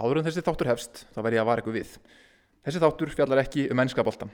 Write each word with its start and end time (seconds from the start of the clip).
Áður 0.00 0.20
en 0.20 0.24
þessi 0.24 0.44
þáttur 0.46 0.70
hefst, 0.70 1.02
þá 1.12 1.18
verð 1.20 1.36
ég 1.36 1.42
að 1.42 1.48
vara 1.50 1.62
ykkur 1.62 1.76
við. 1.76 1.90
Þessi 2.64 2.80
þáttur 2.80 3.12
fjallar 3.12 3.42
ekki 3.42 3.66
um 3.68 3.76
mennskaboltan. 3.76 4.30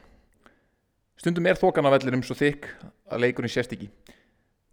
Stundum 1.18 1.48
er 1.48 1.58
vellinum 1.58 2.22
svo 2.22 2.36
þykk 2.38 2.68
að 3.10 3.22
leikurinn 3.24 3.50
sést 3.50 3.72
ekki. 3.74 3.88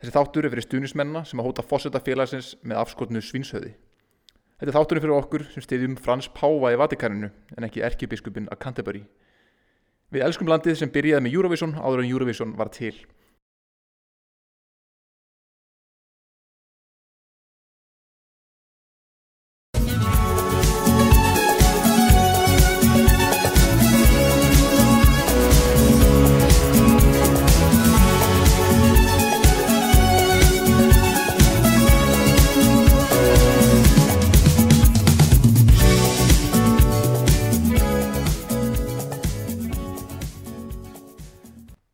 Þessi 0.04 0.14
þáttur 0.14 0.46
er 0.46 0.54
fyrir 0.54 0.66
stunismennina 0.68 1.24
sem 1.26 1.40
að 1.40 1.48
hóta 1.48 1.64
fósetta 1.66 2.02
félagsins 2.04 2.54
með 2.62 2.82
afskotnu 2.84 3.22
svinshöði. 3.24 3.72
Þetta 4.60 4.70
er 4.70 4.78
þátturinn 4.78 5.04
fyrir 5.06 5.16
okkur 5.16 5.46
sem 5.54 5.64
stiðjum 5.64 5.96
Frans 5.98 6.28
Páva 6.36 6.74
í 6.76 6.80
Vatikaninu 6.80 7.30
en 7.58 7.66
ekki 7.68 7.82
erkibiskupin 7.88 8.50
að 8.52 8.60
Canterbury. 8.66 9.02
Við 10.14 10.26
elskum 10.28 10.52
landið 10.52 10.78
sem 10.82 10.92
byrjaði 10.94 11.26
með 11.26 11.38
Eurovision 11.40 11.74
áður 11.80 12.04
en 12.04 12.12
Eurovision 12.12 12.54
var 12.60 12.70
til. 12.76 12.94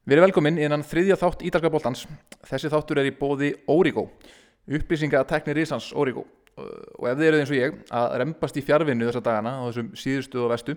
Við 0.10 0.16
erum 0.16 0.26
velkomin 0.26 0.56
innan 0.58 0.82
þriðja 0.82 1.20
þátt 1.22 1.44
Ítalka 1.46 1.70
boltans. 1.70 2.00
Þessi 2.50 2.70
þáttur 2.74 2.98
er 2.98 3.10
í 3.12 3.14
bóði 3.14 3.50
Origo, 3.70 4.08
upplýsinga 4.66 5.20
að 5.20 5.28
tekni 5.30 5.54
risans 5.54 5.92
Origo. 5.94 6.24
Og 6.58 7.06
ef 7.12 7.20
þið 7.20 7.28
eruð 7.28 7.44
eins 7.44 7.52
og 7.54 7.58
ég 7.60 7.76
að 7.94 8.16
rempast 8.24 8.58
í 8.58 8.64
fjárvinnu 8.66 9.06
þessa 9.06 9.22
dagana 9.28 9.52
á 9.62 9.64
þessum 9.68 9.92
síðustu 10.02 10.42
og 10.42 10.50
vestu, 10.56 10.76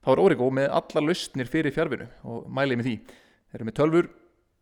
þá 0.00 0.10
er 0.14 0.24
Origo 0.24 0.48
með 0.56 0.72
alla 0.80 1.04
lausnir 1.04 1.52
fyrir 1.52 1.76
fjárvinnu 1.76 2.08
og 2.24 2.48
mælið 2.48 2.80
með 2.80 2.88
því. 2.88 2.96
Þeir 3.52 3.60
eru 3.60 3.68
með 3.68 3.78
tölfur, 3.82 4.10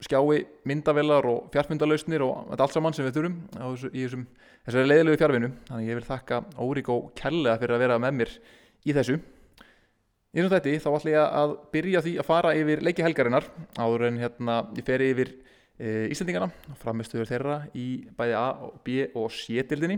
skjái, 0.08 0.42
myndavelar 0.72 1.30
og 1.30 1.46
fjárfundalausnir 1.54 2.26
og 2.26 2.50
þetta 2.50 2.66
allt 2.66 2.78
saman 2.80 2.98
sem 2.98 3.06
við 3.06 3.20
þurfum 3.20 3.40
þessu, 3.54 3.92
í 3.94 4.08
þessum, 4.08 4.30
þessari 4.66 4.90
leiðilegu 4.90 5.22
fjárvinnu. 5.22 5.52
Þannig 5.70 5.92
ég 5.94 6.00
vil 6.00 6.08
þakka 6.10 6.42
Origo 6.66 7.02
kærlega 7.14 7.62
fyrir 7.62 7.78
að 7.78 7.86
vera 7.86 8.02
með 8.02 8.18
mér 8.24 8.34
í 8.82 8.98
þessu. 8.98 9.22
Í 10.30 10.38
þessum 10.38 10.52
þætti 10.52 10.72
þá 10.78 10.90
ætla 10.94 11.10
ég 11.10 11.32
að 11.40 11.52
byrja 11.74 12.00
því 12.04 12.10
að 12.22 12.26
fara 12.28 12.50
yfir 12.54 12.82
leiki 12.86 13.02
helgarinnar 13.02 13.46
áður 13.82 14.04
en 14.06 14.18
hérna 14.20 14.58
ég 14.76 14.84
fer 14.86 15.02
yfir 15.02 15.32
e, 15.34 16.06
Íslandingana 16.14 16.46
og 16.70 16.76
framistuður 16.78 17.26
þeirra 17.26 17.56
í 17.74 17.86
bæði 18.14 18.36
A, 18.38 18.44
B 18.86 19.08
og 19.18 19.34
C-dildinni. 19.34 19.96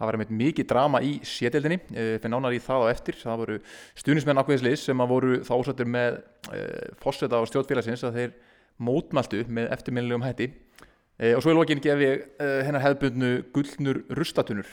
Það 0.00 0.08
var 0.08 0.16
einmitt 0.16 0.32
mikið 0.38 0.68
drama 0.70 1.02
í 1.04 1.10
C-dildinni, 1.28 1.76
e, 1.92 2.06
fyrir 2.22 2.32
nánar 2.32 2.56
í 2.56 2.62
það 2.64 2.86
á 2.88 2.92
eftir. 2.94 3.20
Það 3.20 3.42
voru 3.42 3.58
stuðnismenn 4.00 4.40
ákveðisleis 4.40 4.86
sem 4.88 5.04
voru 5.12 5.42
þásættir 5.44 5.92
með 5.92 6.18
e, 6.56 6.64
fórseta 7.04 7.42
og 7.44 7.52
stjórnfélagsins 7.52 8.08
að 8.08 8.20
þeir 8.22 8.34
mótmæltu 8.80 9.44
með 9.44 9.68
eftirminnilegum 9.76 10.24
hætti. 10.24 10.48
Og 11.36 11.44
svo 11.44 11.52
í 11.52 11.56
lokin 11.56 11.80
gef 11.80 12.00
ég 12.00 12.26
hennar 12.64 12.82
hefðbundnu 12.84 13.30
gullnur 13.52 14.02
rustatunur. 14.18 14.68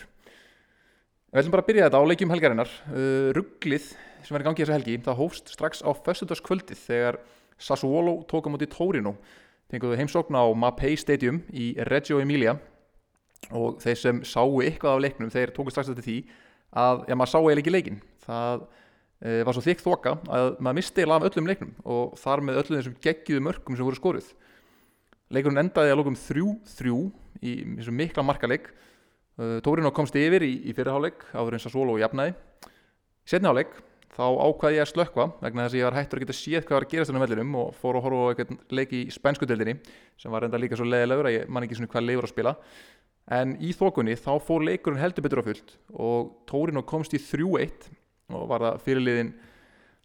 Við 1.34 1.40
ætlum 1.42 1.54
bara 1.56 1.64
að 1.64 1.70
byrja 1.72 1.86
þetta 1.88 1.98
á 1.98 2.10
leikjum 2.10 2.30
helgarinnar. 2.30 2.72
Uh, 2.94 3.30
rugglið 3.34 3.86
sem 4.22 4.36
var 4.36 4.44
í 4.44 4.46
gangi 4.46 4.62
þessa 4.62 4.76
helgi, 4.76 4.98
það 5.02 5.16
hófst 5.18 5.48
strax 5.50 5.80
á 5.82 5.90
föstudagskvöldið 6.06 6.84
þegar 6.84 7.18
Sassuolo 7.58 8.20
tók 8.30 8.46
á 8.46 8.54
móti 8.54 8.68
Torino. 8.70 9.16
Tenguðu 9.74 9.98
heimsókn 9.98 10.38
á 10.38 10.46
Mapei 10.54 10.94
Stadium 10.94 11.40
í 11.50 11.72
Reggio 11.90 12.20
Emilia 12.22 12.54
og 13.50 13.82
þeir 13.82 13.98
sem 14.04 14.22
sáu 14.22 14.62
eitthvað 14.62 14.94
af 14.94 15.04
leiknum, 15.08 15.34
þeir 15.34 15.56
tóku 15.58 15.74
strax 15.74 15.90
þetta 15.90 16.06
því 16.06 16.20
að, 16.70 17.02
já 17.10 17.18
maður 17.18 17.34
sá 17.34 17.40
eiginlega 17.40 17.64
ekki 17.64 17.76
leikin. 17.80 18.00
Það 18.30 18.64
uh, 18.70 19.42
var 19.50 19.58
svo 19.58 19.66
þykkt 19.66 19.86
þoka 19.90 20.16
að 20.38 20.52
maður 20.60 20.80
misti 20.84 21.02
eiginlega 21.02 21.18
af 21.18 21.28
öllum 21.32 21.50
leiknum 21.50 21.76
og 21.98 22.16
þar 22.22 22.46
með 22.46 22.62
öllum 22.62 22.78
þessum 22.78 23.02
geggiðu 23.10 23.46
mörgum 23.50 23.82
sem 23.82 23.90
voru 23.90 24.04
skoruð. 24.04 24.30
Leikurinn 25.34 25.66
endaði 25.66 25.98
að 25.98 26.04
lókum 26.04 26.22
3-3 26.30 26.98
í 27.42 27.60
mikla 27.90 28.30
markaleik 28.30 28.70
Tórino 29.66 29.90
komst 29.96 30.16
yfir 30.20 30.46
í, 30.46 30.54
í 30.70 30.76
fyrirháleik 30.78 31.26
áður 31.34 31.58
eins 31.58 31.66
að 31.66 31.74
Solo 31.74 31.98
jafnaði 31.98 32.36
setni 33.26 33.50
háleik 33.50 33.72
þá 34.14 34.26
ákvaði 34.30 34.78
ég 34.78 34.84
að 34.84 34.92
slökva 34.92 35.28
vegna 35.42 35.66
þess 35.66 35.74
að 35.74 35.80
ég 35.80 35.88
var 35.88 35.98
hættur 35.98 36.20
að 36.20 36.26
geta 36.26 36.36
séð 36.38 36.66
hvað 36.68 36.76
var 36.78 36.86
að 36.86 36.92
gerast 36.92 37.10
þennum 37.10 37.24
vellinum 37.24 37.56
og 37.62 37.72
fór 37.80 37.98
að 37.98 38.06
horfa 38.06 38.20
á 38.20 38.30
eitthvað 38.34 38.76
leik 38.78 38.94
í 38.94 39.02
spænsku 39.14 39.48
deildinni 39.50 39.78
sem 40.22 40.34
var 40.34 40.46
enda 40.46 40.60
líka 40.62 40.78
svo 40.78 40.86
leiðilegur 40.86 41.30
að 41.30 41.38
ég 41.38 41.50
man 41.50 41.66
ekki 41.66 41.80
svona 41.80 41.90
hvað 41.94 42.06
leifur 42.10 42.28
að 42.28 42.34
spila. 42.34 42.54
En 43.34 43.56
í 43.64 43.72
þokunni 43.74 44.18
þá 44.20 44.32
fór 44.44 44.68
leikurinn 44.68 45.02
heldur 45.02 45.26
betur 45.26 45.42
á 45.42 45.48
fullt 45.48 45.74
og 45.96 46.30
Tórino 46.50 46.84
komst 46.86 47.16
í 47.18 47.22
3-1 47.24 47.90
og 48.36 48.46
var 48.52 48.68
það 48.68 48.86
fyrirliðin 48.86 49.34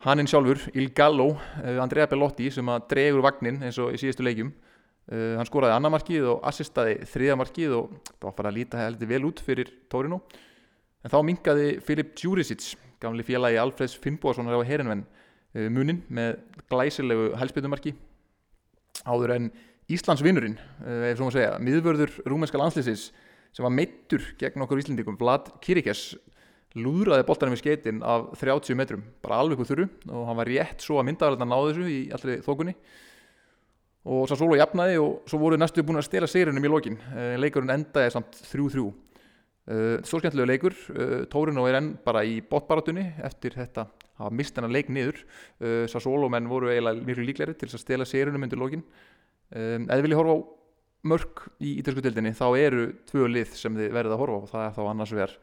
hanninn 0.06 0.30
sjálfur 0.30 0.62
Il 0.78 0.92
Gallo, 0.94 1.32
uh, 1.34 1.76
Andrea 1.82 2.08
Bellotti 2.08 2.48
sem 2.54 2.70
að 2.70 2.86
dregur 2.94 3.26
vagnin 3.26 3.60
eins 3.66 3.80
og 3.82 3.92
í 3.92 4.00
síðustu 4.00 4.24
leikjum 4.24 4.54
Uh, 5.08 5.38
hann 5.38 5.48
skoraði 5.48 5.72
annarmarkið 5.72 6.26
og 6.34 6.42
assistaði 6.50 6.98
þriðamarkið 7.08 7.74
og 7.78 7.92
það 8.10 8.26
var 8.26 8.34
bara 8.36 8.50
að 8.50 8.58
líta 8.58 8.80
heldur 8.82 9.08
vel 9.08 9.22
út 9.24 9.38
fyrir 9.40 9.70
Tórino 9.88 10.18
en 11.00 11.12
þá 11.14 11.16
mingaði 11.24 11.70
Filip 11.86 12.10
Djuricic 12.12 12.74
gamli 13.00 13.24
félagi 13.24 13.56
Alfreds 13.56 13.94
Finnbóðssonar 14.04 14.60
á 14.60 14.68
herinvenn 14.68 15.06
uh, 15.06 15.70
munin 15.72 16.02
með 16.12 16.42
glæsilegu 16.68 17.30
helspildumarki 17.40 17.94
áður 19.08 19.32
en 19.38 19.48
Íslands 19.88 20.20
vinnurinn 20.20 20.58
uh, 20.60 21.08
ef 21.08 21.16
svo 21.16 21.30
maður 21.30 21.38
segja, 21.38 21.56
miðvörður 21.70 22.14
rúmenska 22.28 22.60
landslýsins 22.60 23.08
sem 23.56 23.64
var 23.64 23.72
meittur 23.72 24.28
gegn 24.36 24.68
okkur 24.68 24.84
íslendingum 24.84 25.16
Vlad 25.16 25.54
Kirikes 25.64 26.18
lúðraði 26.76 27.24
boltanum 27.24 27.56
í 27.56 27.64
skeitin 27.64 28.04
af 28.04 28.34
30 28.36 28.76
metrum 28.76 29.08
bara 29.24 29.40
alveg 29.40 29.64
úr 29.64 29.72
þurru 29.72 29.88
og 30.12 30.28
hann 30.28 30.42
var 30.44 30.52
rétt 30.52 30.84
svo 30.84 31.00
að 31.00 31.08
myndaðarlega 31.08 31.48
náðu 31.48 31.70
þessu 31.72 31.92
í 31.96 32.00
allri 32.12 32.42
þókunni 32.44 32.76
og 34.08 34.24
svo 34.30 34.38
solo 34.40 34.56
jafnaði 34.56 34.96
og 35.02 35.28
svo 35.28 35.40
voru 35.42 35.58
næstu 35.60 35.84
búin 35.84 36.00
að 36.00 36.08
stela 36.08 36.28
seyrunum 36.30 36.64
í 36.64 36.72
lokin. 36.72 36.96
Leikurinn 37.40 37.74
endaði 37.74 38.14
samt 38.14 38.40
3-3 38.48 38.88
svo 40.08 40.20
skemmtilegu 40.20 40.48
leikur. 40.48 40.76
Tórino 41.28 41.66
er 41.68 41.76
enn 41.76 41.90
bara 42.04 42.22
í 42.24 42.38
botbaratunni 42.40 43.04
eftir 43.26 43.52
þetta 43.58 43.84
að 44.18 44.36
mista 44.38 44.62
hennar 44.62 44.72
leik 44.72 44.88
niður. 44.88 45.20
Sassolo 45.92 46.30
menn 46.32 46.48
voru 46.48 46.70
eiginlega 46.72 47.04
miklu 47.04 47.26
líkleri 47.28 47.56
til 47.58 47.68
að 47.68 47.82
stela 47.82 48.08
seyrunum 48.08 48.48
undir 48.48 48.60
lokin. 48.60 48.84
Þið 49.52 50.04
viljið 50.06 50.20
horfa 50.22 50.38
á 50.40 50.46
mörg 51.08 51.44
í 51.62 51.76
ítalsku 51.82 52.02
dildinni 52.02 52.32
þá 52.36 52.46
eru 52.58 52.88
tvö 53.10 53.28
lið 53.30 53.52
sem 53.60 53.76
þið 53.76 53.92
verðið 53.94 54.16
að 54.16 54.22
horfa 54.24 54.40
á. 54.40 54.50
Það 54.54 54.64
er 54.64 54.76
þá 54.78 54.82
annars 54.88 55.14
vegar 55.14 55.36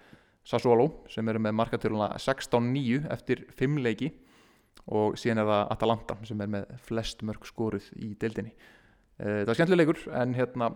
Sassolo 0.45 0.87
sem 1.09 1.29
eru 1.31 1.41
með 1.45 1.57
markatöruna 1.61 2.09
16-9 2.21 3.05
eftir 3.13 3.45
5 3.61 3.79
leiki 3.85 4.11
og 4.93 5.17
síðan 5.17 5.41
er 5.41 5.49
það 5.49 5.61
Atalanta 5.75 6.17
sem 6.27 6.41
er 6.43 6.51
með 6.55 6.73
flest 6.85 7.23
mörg 7.25 7.47
skoruð 7.49 7.87
í 7.97 8.11
deildinni. 8.21 8.53
Það 9.15 9.47
var 9.47 9.57
skemmtileg 9.57 9.87
leikur 9.87 10.01
en 10.19 10.33
hérna 10.35 10.69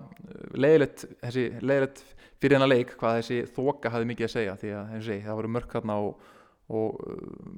leiðilegt, 0.55 1.03
þessi, 1.19 1.45
leiðilegt 1.59 2.03
fyrir 2.39 2.55
hennar 2.55 2.71
leik 2.71 2.93
hvað 2.99 3.17
þessi 3.19 3.39
þoka 3.57 3.91
hafði 3.91 4.07
mikið 4.13 4.27
að 4.29 4.33
segja 4.33 4.53
því 4.61 4.71
að 4.77 4.93
segi, 5.09 5.25
það 5.25 5.39
voru 5.41 5.51
mörg 5.57 5.75
hérna 5.75 5.97
og, 6.05 6.29
og 6.71 7.01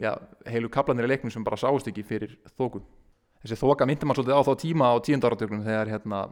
já, 0.02 0.16
heilu 0.50 0.72
kaplanir 0.74 1.06
í 1.06 1.12
leiknum 1.12 1.34
sem 1.34 1.46
bara 1.46 1.60
sást 1.62 1.92
ekki 1.92 2.06
fyrir 2.08 2.34
þoku. 2.58 2.82
Þessi 3.44 3.60
þoka 3.62 3.86
myndi 3.90 4.10
mann 4.10 4.18
svolítið 4.18 4.42
á 4.42 4.48
þá 4.50 4.54
tíma 4.62 4.90
á 4.90 4.96
tíundarartöknum 5.06 5.64
þegar 5.66 5.94
hérna, 5.94 6.24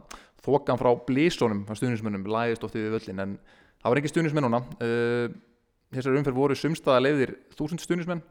þokan 0.42 0.82
frá 0.82 0.90
blísónum 1.06 1.62
á 1.70 1.72
stuðnismönnum 1.78 2.26
læðist 2.30 2.66
ofti 2.66 2.82
við 2.82 2.96
völlin 2.98 3.22
en 3.22 3.38
það 3.80 3.92
var 3.92 4.00
ekki 4.00 4.12
stuðnismennuna 4.12 4.60
þessar 5.94 6.18
umferð 6.18 6.38
voru 6.38 6.56
sumstaða 6.58 7.02
leiðir 7.04 7.34
þúsund 7.56 7.82
stuðnismenn 7.82 8.22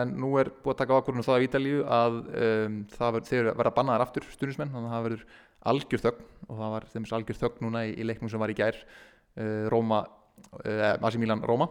en 0.00 0.12
nú 0.20 0.32
er 0.40 0.50
búið 0.62 0.74
að 0.74 0.80
taka 0.82 0.98
ákvörðunum 0.98 1.26
það 1.26 1.38
af 1.38 1.46
Ítalíu 1.46 1.80
að 1.84 2.18
um, 2.42 2.76
það 2.92 3.18
verða 3.32 3.74
bannaðar 3.76 4.04
aftur 4.06 4.26
stuðnismenn, 4.32 4.72
þannig 4.72 4.90
að 4.90 4.94
það 4.96 5.06
verður 5.08 5.24
algjör 5.72 6.04
þögn 6.06 6.28
og 6.48 6.60
það 6.60 6.74
var 6.74 6.86
þeim 6.92 7.08
algjör 7.18 7.40
þögn 7.42 7.66
núna 7.66 7.82
í, 7.86 7.94
í 7.94 8.06
leiknum 8.08 8.32
sem 8.32 8.42
var 8.42 8.52
í 8.52 8.58
gær 8.58 8.78
uh, 8.82 9.66
Róma, 9.72 10.04
uh, 10.64 10.86
Massimílan 11.02 11.44
Róma. 11.46 11.68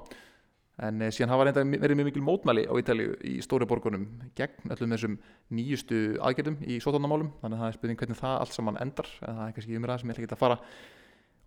En 0.81 1.03
uh, 1.03 1.11
síðan 1.13 1.33
hafa 1.33 1.47
reynda 1.49 1.65
verið 1.83 1.99
mjög 1.99 2.09
mikil 2.11 2.25
mótmæli 2.25 2.65
á 2.69 2.73
Ítalíu 2.79 3.17
í 3.27 3.37
stóri 3.43 3.67
borgunum 3.69 4.07
gegn 4.37 4.73
öllum 4.75 4.95
þessum 4.95 5.17
nýjustu 5.53 6.01
aðgerðum 6.23 6.61
í 6.63 6.79
sótónamálum, 6.83 7.33
þannig 7.41 7.57
að 7.57 7.65
það 7.65 7.71
er 7.73 7.79
spurning 7.79 8.01
hvernig 8.01 8.21
það 8.21 8.37
allt 8.39 8.57
saman 8.57 8.81
endar, 8.81 9.09
en 9.21 9.39
það 9.39 9.47
er 9.47 9.55
kannski 9.57 9.79
umræða 9.81 10.01
sem 10.01 10.11
ég 10.11 10.15
ætla 10.15 10.27
ekki 10.27 10.37
að 10.37 10.45
fara 10.45 10.61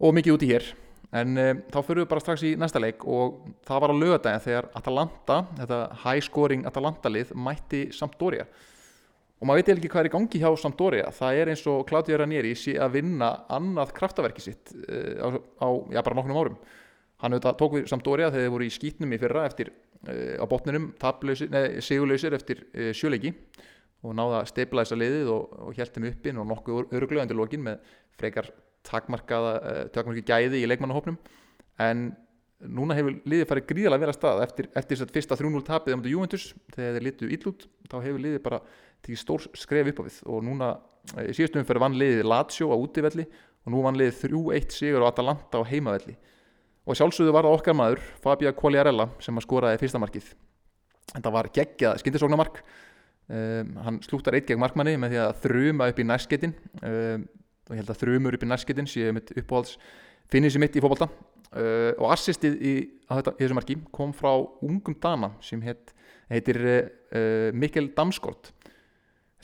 og 0.04 0.14
mikið 0.18 0.36
úti 0.36 0.50
hér 0.50 0.68
en 1.12 1.40
um, 1.40 1.62
þá 1.72 1.78
fyrir 1.84 2.04
við 2.04 2.10
bara 2.10 2.22
strax 2.22 2.44
í 2.46 2.52
næsta 2.60 2.80
leik 2.82 3.04
og 3.04 3.40
það 3.66 3.82
var 3.84 3.92
á 3.92 4.00
lögadagin 4.00 4.44
þegar 4.44 4.68
Atalanta, 4.80 5.40
þetta 5.58 5.80
high 6.04 6.22
scoring 6.24 6.64
Atalanta 6.68 7.12
lið 7.12 7.34
mætti 7.36 7.82
Sampdoria. 7.94 8.46
Og 9.40 9.48
maður 9.48 9.60
veit 9.60 9.72
ekki 9.74 9.90
hvað 9.92 10.04
er 10.04 10.08
í 10.08 10.14
gangi 10.14 10.40
hjá 10.40 10.48
Sampdoria. 10.62 11.10
Það 11.12 11.40
er 11.40 11.52
eins 11.52 11.64
og 11.68 11.82
Claudio 11.88 12.18
Ranieri 12.20 12.54
sé 12.56 12.78
að 12.80 12.96
vinna 13.00 13.30
annað 13.52 13.92
kraftaverki 13.98 14.44
sitt 14.44 14.72
uh, 14.86 15.20
á, 15.20 15.28
á 15.60 15.68
já, 15.92 16.00
bara 16.00 16.18
nokkurnum 16.18 16.40
árum. 16.40 16.58
Hann 17.22 17.36
auðvitað 17.36 17.60
tók 17.60 17.78
við 17.78 17.88
Sampdoria 17.92 18.30
þegar 18.30 18.46
þeir 18.46 18.54
voru 18.56 18.68
í 18.68 18.74
skýtnum 18.74 19.14
í 19.14 19.20
fyrra 19.20 19.46
eftir 19.50 19.74
uh, 20.08 20.40
á 20.40 20.44
botninum 20.48 20.92
sigurlausir 21.84 22.36
eftir 22.38 22.66
sjöleiki 22.96 23.34
og 24.04 24.12
náða 24.16 24.42
að 24.42 24.50
stabilisa 24.52 24.98
liðið 24.98 25.32
og, 25.32 25.58
og 25.64 25.78
hjæltum 25.78 26.06
uppin 26.10 26.40
og 26.40 26.48
nokkuð 26.50 26.94
öruglega 26.96 27.24
undir 27.24 27.38
lokin 27.38 27.64
með 27.64 27.94
frekar 28.20 28.50
takmarkaða 28.84 29.54
takmarkið 29.94 30.28
gæði 30.28 30.62
í 30.62 30.68
leikmannahopnum 30.68 31.18
en 31.82 32.10
núna 32.64 32.96
hefur 32.96 33.16
liðið 33.28 33.48
farið 33.50 33.66
gríðalega 33.70 34.04
vel 34.04 34.10
að 34.12 34.16
stað. 34.16 34.42
Eftir, 34.44 34.68
eftir 34.72 34.96
þess 34.96 35.06
að 35.06 35.14
fyrsta 35.16 35.38
3-0 35.40 35.64
tapið 35.66 35.96
mjög 35.98 36.12
Juventus 36.12 36.46
þegar 36.74 36.96
þeir 36.96 37.06
litu 37.08 37.30
illút 37.36 37.66
þá 37.90 37.96
hefur 37.98 38.22
liðið 38.24 38.44
bara 38.44 38.60
til 39.04 39.18
stór 39.20 39.48
skref 39.58 39.90
upp 39.92 40.00
á 40.00 40.06
við. 40.06 40.20
Og 40.30 40.44
núna 40.46 40.70
í 41.20 41.34
síðustum 41.36 41.62
umferð 41.62 41.84
vann 41.84 41.98
liðið 42.00 42.28
Lazio 42.30 42.70
á 42.72 42.76
útivelli 42.76 43.26
og 43.64 43.74
nú 43.74 43.82
vann 43.84 43.98
liðið 44.00 44.22
3-1 44.30 44.78
sigur 44.78 45.04
á 45.04 45.10
Atalanta 45.10 45.60
á 45.60 45.68
heimavelli. 45.68 46.16
Og 46.84 46.98
sjálfsögðu 46.98 47.34
var 47.34 47.46
það 47.48 47.58
okkar 47.58 47.78
maður 47.78 48.02
Fabio 48.24 48.52
Quagliarella 48.56 49.08
sem 49.24 49.36
að 49.36 49.46
skoraði 49.46 49.80
fyrsta 49.80 50.00
markið. 50.00 50.32
En 51.14 51.24
það 51.24 51.36
var 51.36 51.50
geggjað 51.54 52.00
skindisóknarmark 52.02 52.60
um, 53.28 53.72
hann 53.86 54.00
slúttar 54.04 54.36
eitt 54.36 54.48
gegn 54.48 54.60
markmanni 54.60 54.96
með 55.00 55.14
því 55.14 55.22
að 55.24 55.40
þruma 55.44 55.88
upp 55.92 56.00
í 56.00 56.06
nærsketin. 56.08 56.54
Um, 56.80 57.26
og 57.68 57.74
ég 57.74 57.82
held 57.82 57.92
að 57.94 58.00
þrumur 58.02 58.36
upp 58.36 58.44
í 58.44 58.50
nærsketin 58.50 58.90
séu 58.90 59.14
mitt 59.16 59.32
uppáhalds 59.34 59.78
finnir 60.32 60.52
sér 60.52 60.64
mitt 60.64 60.76
í 60.76 60.82
fókbalta 60.84 61.08
uh, 61.08 61.92
og 61.98 62.10
assistið 62.12 62.58
í, 62.60 62.74
þetta, 63.10 63.36
í 63.36 63.44
þessu 63.44 63.58
marki 63.58 63.78
kom 63.94 64.12
frá 64.16 64.32
ungum 64.64 64.96
dana 65.00 65.32
sem 65.44 65.62
heit, 65.64 65.94
heitir 66.32 66.60
uh, 66.64 67.50
Mikkel 67.56 67.90
Damskort 67.96 68.52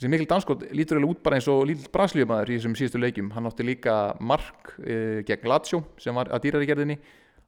þessi 0.01 0.11
Mikkel 0.13 0.29
Damskort 0.31 0.67
lítur 0.73 1.01
alveg 1.01 1.17
út 1.17 1.25
bara 1.25 1.37
eins 1.37 1.49
og 1.53 1.67
lítill 1.69 1.91
braslíumæður 1.93 2.53
í 2.55 2.59
þessum 2.59 2.77
síðustu 2.79 3.01
leikjum. 3.03 3.33
Hann 3.37 3.49
átti 3.51 3.67
líka 3.69 3.97
mark 4.25 4.75
uh, 4.81 5.21
gegn 5.29 5.51
Lazio 5.51 5.83
sem 6.01 6.17
var 6.17 6.33
að 6.33 6.47
dýrar 6.47 6.65
í 6.65 6.71
gerðinni. 6.71 6.97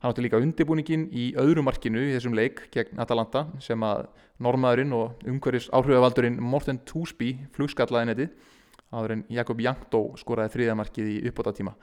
Hann 0.02 0.12
átti 0.12 0.24
líka 0.24 0.40
undirbúningin 0.42 1.06
í 1.16 1.30
öðru 1.40 1.64
markinu 1.64 2.02
í 2.02 2.12
þessum 2.16 2.36
leik 2.36 2.66
gegn 2.74 3.00
Atalanta 3.00 3.46
sem 3.62 3.80
að 3.86 4.04
normaðurinn 4.42 4.92
og 4.98 5.22
umhverjus 5.30 5.70
áhrifavaldurinn 5.72 6.40
Morten 6.42 6.82
Túsby 6.88 7.36
flugskallaði 7.56 8.10
netið 8.10 8.51
áður 8.92 9.16
en 9.16 9.24
Jakob 9.32 9.60
Jankto 9.64 10.04
skoraði 10.20 10.54
þriðamarkið 10.56 11.10
í 11.10 11.18
uppbótatíma 11.30 11.74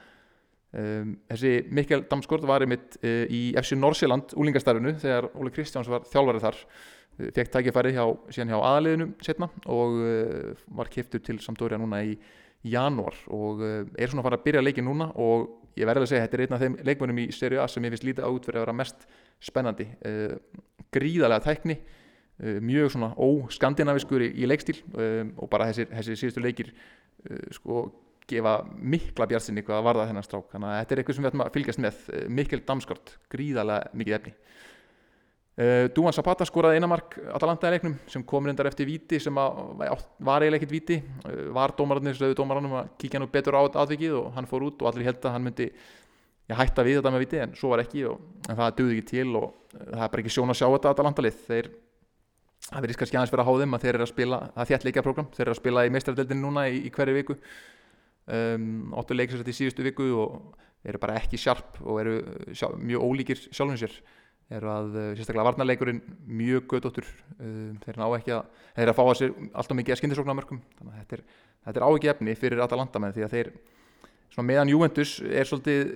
um, 0.78 1.14
þessi 1.30 1.54
Mikkel 1.74 2.04
Damskort 2.10 2.46
var 2.48 2.66
einmitt 2.66 3.00
uh, 3.02 3.26
í 3.26 3.50
FC 3.60 3.78
Norsjöland 3.78 4.36
úlingastarfinu 4.40 4.96
þegar 5.02 5.30
Óli 5.36 5.54
Kristjáns 5.56 5.90
var 5.92 6.06
þjálfarið 6.10 6.46
þar. 6.46 6.60
Uh, 7.20 7.30
fekk 7.36 7.54
tækifæri 7.56 7.96
hjá, 7.96 8.04
síðan 8.34 8.54
hjá 8.54 8.60
aðaliðinu 8.60 9.10
setna 9.26 9.50
og 9.70 9.98
uh, 10.04 10.68
var 10.80 10.92
kiptur 10.94 11.24
til 11.26 11.40
Sampdoria 11.44 11.82
núna 11.82 12.04
í 12.06 12.18
janúar 12.68 13.16
og 13.32 13.62
er 13.64 14.12
svona 14.12 14.20
að 14.20 14.26
fara 14.26 14.38
að 14.42 14.42
byrja 14.44 14.62
leikin 14.66 14.84
núna 14.84 15.06
og 15.24 15.46
ég 15.80 15.88
verði 15.88 16.04
að 16.04 16.10
segja 16.12 16.26
þetta 16.26 16.36
er 16.36 16.42
einn 16.44 16.56
af 16.58 16.64
þeim 16.66 16.74
leikmönum 16.90 17.22
í 17.24 17.28
Serie 17.32 17.62
A 17.64 17.68
sem 17.72 17.86
ég 17.88 17.94
finnst 17.94 18.04
lítið 18.04 18.42
fyrir 18.44 18.60
að 18.60 18.66
vera 18.66 18.74
mest 18.76 19.06
spennandi. 19.48 19.86
Gríðarlega 20.92 21.46
tækni 21.46 21.78
mjög 22.40 22.94
svona 22.94 23.12
óskandinaviskur 23.20 24.24
í, 24.24 24.30
í 24.40 24.48
leikstíl. 24.48 24.78
Og 25.36 25.50
bara 25.52 25.70
þessi, 25.72 25.90
þessi 25.92 26.20
síðustu 26.22 26.44
leikir 26.44 26.72
sko 27.56 27.88
gefa 28.30 28.60
mikla 28.78 29.28
bjartsinni 29.30 29.64
hvað 29.66 29.84
var 29.88 30.00
það 30.00 30.12
þennan 30.12 30.28
strák. 30.28 30.50
Þannig 30.54 30.70
að 30.70 30.80
þetta 30.80 30.96
er 30.96 31.02
eitthvað 31.02 31.18
sem 31.18 31.26
við 31.26 31.32
ætlum 31.32 31.46
að 31.46 31.54
fylgjast 31.58 31.84
með. 31.84 32.02
Mikkel 32.40 32.62
Damskort, 32.68 33.16
gríðarlega 33.34 34.00
mikið 34.00 34.18
efni. 34.20 34.36
Uh, 35.60 35.90
Dúan 35.92 36.16
Zapata 36.16 36.46
skoraði 36.48 36.80
einamark 36.80 37.18
Atalanta 37.36 37.68
í 37.68 37.74
leiknum 37.74 37.98
sem 38.08 38.24
kom 38.24 38.46
reyndar 38.48 38.70
eftir 38.70 38.88
viti 38.88 39.18
sem 39.20 39.36
að, 39.42 39.58
var 40.24 40.46
eiginlega 40.46 40.62
ekkit 40.62 40.72
viti 40.72 40.98
uh, 41.02 41.50
var 41.58 41.74
dómararnir, 41.76 42.16
slöðu 42.16 42.38
dómararnum 42.38 42.78
að 42.80 42.94
kíkja 43.02 43.20
nú 43.20 43.28
betur 43.34 43.58
á 43.60 43.68
atvikið 43.68 44.16
og 44.22 44.30
hann 44.38 44.48
fór 44.48 44.70
út 44.70 44.80
og 44.80 44.88
allir 44.88 45.10
held 45.10 45.20
að 45.20 45.36
hann 45.36 45.44
myndi 45.50 45.68
já, 45.68 46.54
hætta 46.62 46.86
við 46.88 47.02
þetta 47.02 47.12
með 47.12 47.24
viti 47.26 47.42
en 47.44 47.58
svo 47.60 47.74
var 47.74 47.84
ekki 47.84 48.06
og, 48.08 48.24
en 48.46 48.60
það 48.62 48.72
döði 48.78 48.96
ekki 48.96 49.10
til 49.10 49.28
og 49.34 49.50
uh, 49.50 49.84
það 49.84 50.06
er 50.06 50.14
bara 50.16 50.24
ekki 50.24 50.34
sjón 50.38 50.56
að 50.56 50.60
sjá 50.62 50.66
þetta 50.70 50.96
Atalanta 50.96 51.28
lið. 51.28 51.44
Þeir, 51.50 51.70
það 52.68 52.86
verðist 52.86 53.02
kannski 53.02 53.18
aðeins 53.18 53.34
vera 53.34 53.46
að 53.46 53.50
há 53.50 53.62
þeim 53.62 53.76
að 53.76 53.84
þeir 53.84 53.96
eru 53.96 54.06
að 54.06 54.12
spila, 54.12 54.40
það 54.54 54.64
er 54.64 54.70
þjætt 54.70 54.88
leikjaprogram 54.88 55.28
þeir 55.36 55.46
eru 55.46 55.54
að 55.54 55.60
spila 55.60 55.84
í 55.86 55.92
meistaradeldinu 55.96 56.44
núna 56.44 56.66
í, 56.70 56.80
í 56.86 56.94
hverju 56.94 57.18
viku. 57.18 57.38
Um, 58.30 58.66
óttu 59.00 59.18
leikisast 59.18 59.50
í 59.50 59.56
síðustu 59.58 59.86
viku 59.88 60.10
og 60.22 60.36
eru 60.86 61.02
bara 61.02 61.18
ekki 61.20 61.40
sjarp 61.42 61.80
og 61.82 62.02
eru 62.04 62.18
sjá, 62.54 62.70
mjög 62.78 63.06
ólíkir 63.08 63.42
sjálfum 63.50 63.80
sér. 63.80 63.96
Eru 64.50 64.70
að 64.74 64.96
sérstaklega 65.18 65.46
varnarleikurinn 65.46 66.00
mjög 66.26 66.70
gödóttur 66.72 67.10
um, 67.38 67.76
þeir 67.84 68.00
ná 68.02 68.06
ekki 68.18 68.34
að 68.34 68.48
þeir 68.76 68.84
eru 68.86 68.94
að 68.94 69.00
fá 69.00 69.04
að 69.06 69.18
sér 69.20 69.36
alltaf 69.50 69.78
mikið 69.78 69.96
að 69.96 70.00
skindisóknarmörkum 70.02 70.62
þannig 70.80 70.94
að 70.94 71.02
þetta 71.04 71.18
er, 71.18 71.26
þetta 71.68 71.82
er 71.82 71.86
ávikið 71.86 72.14
efni 72.16 72.38
fyrir 72.40 72.64
Atalanta 72.66 73.02
með 73.04 73.18
því 73.18 73.28
að 73.28 73.36
þeir 73.36 73.52
meðan 74.46 74.70
Juventus 74.72 75.16
er 75.24 75.48
svolítið 75.48 75.92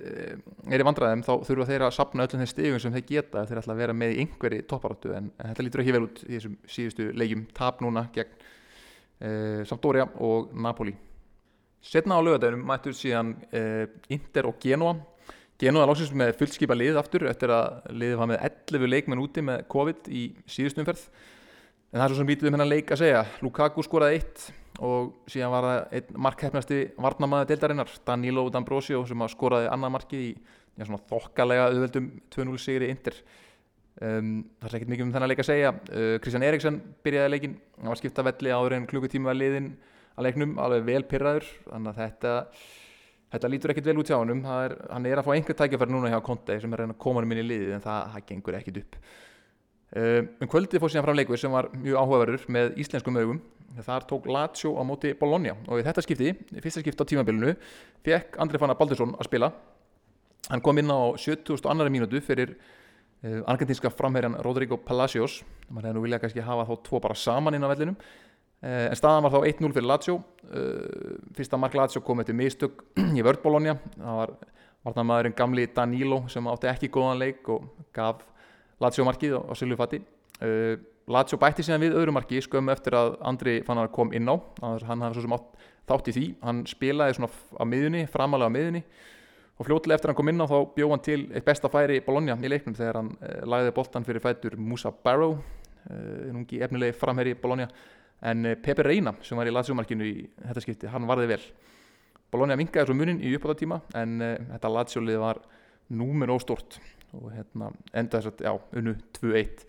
er 0.72 0.82
í 0.82 0.86
vandræðum 0.86 1.22
þá 1.26 1.32
þurfa 1.46 1.66
þeir 1.68 1.84
að 1.86 1.94
sapna 1.96 2.26
öllum 2.26 2.42
þeim 2.42 2.50
stegum 2.50 2.82
sem 2.82 2.94
þeir 2.94 3.06
geta 3.08 3.44
þeir 3.48 3.60
ætla 3.60 3.74
að 3.74 3.82
vera 3.82 3.96
með 3.96 4.14
í 4.14 4.24
einhverji 4.24 4.66
topparáttu 4.70 5.14
en, 5.16 5.30
en 5.38 5.50
þetta 5.50 5.66
lítur 5.66 5.82
ekki 5.84 5.94
vel 5.96 6.04
út 6.08 6.22
í 6.24 6.30
þessum 6.32 6.54
síðustu 6.76 7.08
leikjum. 7.14 7.42
Tap 7.56 7.82
núna 7.84 8.06
gegn 8.14 8.32
uh, 8.34 9.60
Sampdoria 9.68 10.06
og 10.24 10.54
Napoli. 10.54 10.94
Setna 11.84 12.16
á 12.16 12.24
lögadeginum 12.24 12.64
mættur 12.68 12.96
síðan 12.96 13.34
uh, 13.52 13.84
Inter 14.14 14.48
og 14.50 14.58
Genoa. 14.62 14.96
Genoa 15.60 15.86
lóksins 15.86 16.14
með 16.16 16.34
fullskipa 16.40 16.74
lið 16.74 16.98
aftur 16.98 17.28
eftir 17.30 17.52
að 17.54 17.84
liðið 17.94 18.18
var 18.20 18.32
með 18.32 18.42
11 18.50 18.90
leikmenn 18.90 19.22
úti 19.22 19.44
með 19.46 19.62
COVID 19.70 20.10
í 20.10 20.26
síðustumferð 20.50 21.06
en 21.94 22.00
það 22.00 22.04
er 22.08 22.12
svo 22.12 22.18
sem 22.18 22.30
lítið 22.32 22.48
um 22.50 22.56
hennar 22.56 22.66
leik 22.66 22.90
að 22.90 23.00
segja. 23.04 23.22
Lukaku 23.44 23.84
skoraði 23.86 24.18
eitt 24.18 24.48
og 24.82 25.30
síðan 25.30 25.52
var 25.52 25.66
það 25.68 25.96
einn 25.98 26.16
markhefnasti 26.26 26.78
varnamæði 27.04 27.48
deildarinnar, 27.52 27.92
Danilo 28.08 28.42
D'Ambrosio 28.50 29.04
sem 29.06 29.22
skoraði 29.30 29.68
annað 29.70 29.92
markið 29.94 30.24
í 30.24 30.30
já, 30.34 30.88
þokkalega 31.12 31.68
auðveldum 31.68 32.08
2-0 32.34 32.58
sigri 32.58 32.90
Inter. 32.90 33.20
Um, 34.02 34.40
það 34.58 34.72
er 34.72 34.76
ekkert 34.80 34.90
mikið 34.90 35.06
um 35.06 35.12
þennan 35.14 35.30
leik 35.30 35.42
að 35.44 35.50
segja. 35.52 35.70
Uh, 35.86 36.16
Kristjan 36.22 36.46
Eriksson 36.48 36.80
byrjaði 37.06 37.30
leikin 37.30 37.54
hann 37.78 37.92
var 37.92 38.00
skipta 38.00 38.24
velli 38.26 38.50
áður 38.50 38.74
en 38.80 38.88
klukkutíma 38.90 39.30
var 39.30 39.38
liðin 39.38 39.76
að 40.18 40.26
leiknum, 40.26 40.56
alveg 40.62 40.88
vel 40.88 41.04
pyrraður 41.10 41.46
þannig 41.68 41.92
að 41.92 42.00
þetta 42.00 42.34
þetta 43.34 43.50
lítur 43.50 43.72
ekkert 43.72 43.90
vel 43.90 44.00
út 44.02 44.10
hjá 44.10 44.16
hann 44.18 44.42
hann 44.46 45.06
er 45.10 45.20
að 45.20 45.26
fá 45.26 45.32
einhver 45.34 45.58
tækjafæri 45.58 45.94
núna 45.94 46.10
hjá 46.10 46.20
Conte 46.26 46.58
sem 46.62 46.74
er 46.74 46.84
að 46.84 46.98
koma 47.02 47.22
hann 47.22 47.34
inn 47.34 47.42
í 47.42 47.46
liðið 47.48 47.72
en 47.78 47.82
það, 47.82 48.12
það 48.12 48.26
gengur 48.28 48.58
ekkert 48.58 48.82
upp 48.82 48.98
um, 49.94 50.30
um 50.42 50.50
kvöldið 50.50 50.82
fór 50.82 50.92
síðan 50.92 51.06
fram 51.06 51.18
leikur 51.18 51.40
sem 51.40 51.54
var 51.54 51.70
mjög 51.74 52.00
áhugaverður 52.00 52.46
með 52.56 52.78
íslenskum 52.84 53.20
augum. 53.20 53.42
Þar 53.74 54.06
tók 54.10 54.28
Lazio 54.30 54.74
á 54.78 54.82
móti 54.86 55.14
Bologna 55.18 55.56
og 55.66 55.80
í 55.80 55.86
þetta 55.86 56.04
skipti, 56.04 56.34
fyrsta 56.62 56.82
skipti 56.82 57.02
á 57.02 57.10
tímabilinu 57.10 57.56
fekk 58.06 58.38
Andri 58.42 58.60
Fannar 58.62 58.78
Baldursson 58.78 59.16
að 59.18 59.26
spila. 59.26 59.50
Hann 60.50 60.62
kom 60.62 60.78
inn 60.78 60.92
á 60.92 61.00
70.2. 61.18 61.88
mínútu 61.90 62.20
fyrir 62.22 62.52
uh, 62.54 63.40
argentinska 63.50 63.90
framherjan 63.90 64.36
Rodrigo 64.46 64.78
Palacios. 64.78 65.40
Maður 65.70 65.88
hefði 65.88 65.96
nú 65.98 66.04
viljað 66.04 66.22
kannski 66.22 66.46
hafa 66.46 66.68
þá 66.68 66.74
tvo 66.86 67.02
bara 67.02 67.18
saman 67.18 67.58
inn 67.58 67.66
á 67.66 67.72
vellinum. 67.72 67.98
Eh, 68.64 68.86
en 68.88 68.96
staðan 68.96 69.26
var 69.26 69.34
þá 69.34 69.40
1-0 69.50 69.74
fyrir 69.76 69.88
Lazio. 69.88 70.18
Eh, 70.48 71.16
fyrsta 71.36 71.58
mark 71.60 71.74
Lazio 71.76 72.00
kom 72.04 72.22
eftir 72.22 72.36
mistök 72.36 72.84
í 73.18 73.24
vörd 73.24 73.42
Bologna. 73.42 73.76
Það 73.96 74.20
var 74.20 74.32
varnamæðurinn 74.86 75.36
gamli 75.36 75.66
Danilo 75.74 76.22
sem 76.32 76.48
átti 76.48 76.70
ekki 76.70 76.92
góðan 76.92 77.20
leik 77.20 77.48
og 77.52 77.66
gaf 77.96 78.22
Lazio 78.82 79.06
markið 79.06 79.36
á 79.38 79.52
Silvi 79.58 79.78
Fatti 79.78 80.00
eh, 80.42 80.74
Lazio 81.10 81.38
bætti 81.38 81.64
síðan 81.66 81.82
við 81.84 81.98
öðru 82.00 82.14
marki 82.16 82.40
skömmu 82.42 82.72
eftir 82.72 82.96
að 82.96 83.18
Andri 83.28 83.58
Fannar 83.66 83.90
kom 83.92 84.12
inn 84.16 84.24
á. 84.24 84.40
Hann 84.88 85.02
hafði 85.04 85.18
svo 85.18 85.24
sem 85.26 85.34
átt 85.36 85.66
þátt 85.84 86.06
í 86.08 86.14
því. 86.16 86.22
Hann 86.40 86.62
spilaði 86.64 87.18
svona 87.18 87.28
á 87.60 87.64
miðunni, 87.68 88.06
framalega 88.08 88.48
á 88.48 88.56
miðunni 88.56 88.80
og 89.54 89.68
fljótilega 89.68 89.98
eftir 89.98 90.10
að 90.10 90.14
hann 90.14 90.18
kom 90.22 90.30
inn 90.32 90.40
á 90.40 90.48
þá 90.48 90.56
bjóð 90.78 90.94
hann 90.94 91.04
til 91.04 91.18
eitt 91.28 91.44
besta 91.44 91.68
færi 91.70 92.00
Bologna 92.06 92.38
í 92.40 92.48
leiknum 92.50 92.74
þegar 92.74 93.02
hann 93.02 93.12
lagði 93.46 93.74
boltan 93.76 94.08
fyrir 94.08 94.24
fætur 94.24 94.56
Musa 94.56 94.90
Barrow 95.04 95.36
en 95.92 96.40
ungi 96.40 96.62
efnilegi 96.64 96.96
framherri 96.96 97.36
Bologna. 97.36 97.68
En 98.24 98.46
eh, 98.46 98.56
Pepe 98.56 98.82
Reina 98.86 99.12
sem 99.22 99.36
var 99.38 99.48
í 99.48 99.52
Lazio-markinu 99.52 100.08
í 100.08 100.24
þetta 100.24 100.64
skipti, 100.64 100.88
hann 100.88 101.08
varði 101.08 101.28
vel. 101.34 101.42
Bologna 102.32 102.56
vingaði 102.58 102.88
svo 102.88 102.96
munin 102.96 103.20
í 103.22 103.34
uppáttatíma 103.36 103.82
en 104.00 104.14
uh, 104.24 104.34
þetta 104.54 104.70
Lazio-lið 104.72 105.20
var 105.22 105.38
númer 105.94 106.32
óstort 106.34 106.80
og 107.20 107.32
hérna, 107.34 107.72
enda 107.92 108.20
þess 108.20 108.32
að, 108.32 108.46
já, 108.46 108.54
unnu 108.80 108.96
2-1 109.20 109.66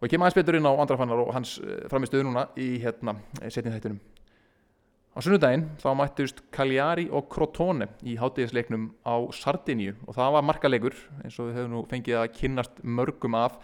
og 0.00 0.06
ég 0.06 0.14
kem 0.14 0.24
aðeins 0.24 0.38
betur 0.40 0.56
inn 0.56 0.68
á 0.68 0.72
andrafannar 0.72 1.24
og 1.24 1.34
hans 1.36 1.58
uh, 1.60 1.84
framistöðu 1.92 2.28
núna 2.28 2.48
í 2.60 2.72
hérna, 2.82 3.18
setjum 3.48 3.76
þættunum 3.76 4.00
á 5.10 5.18
sunnudaginn 5.18 5.66
þá 5.82 5.90
mættust 5.98 6.42
Cagliari 6.54 7.08
og 7.10 7.26
Crotone 7.32 7.88
í 8.06 8.14
hátíðisleiknum 8.20 8.90
á 9.02 9.18
Sardiníu 9.34 9.96
og 10.06 10.14
það 10.14 10.34
var 10.36 10.46
markalegur 10.46 10.96
eins 11.24 11.38
og 11.42 11.50
við 11.50 11.58
höfum 11.58 11.74
nú 11.74 11.84
fengið 11.90 12.20
að 12.20 12.34
kynnast 12.38 12.82
mörgum 12.82 13.34
af 13.38 13.58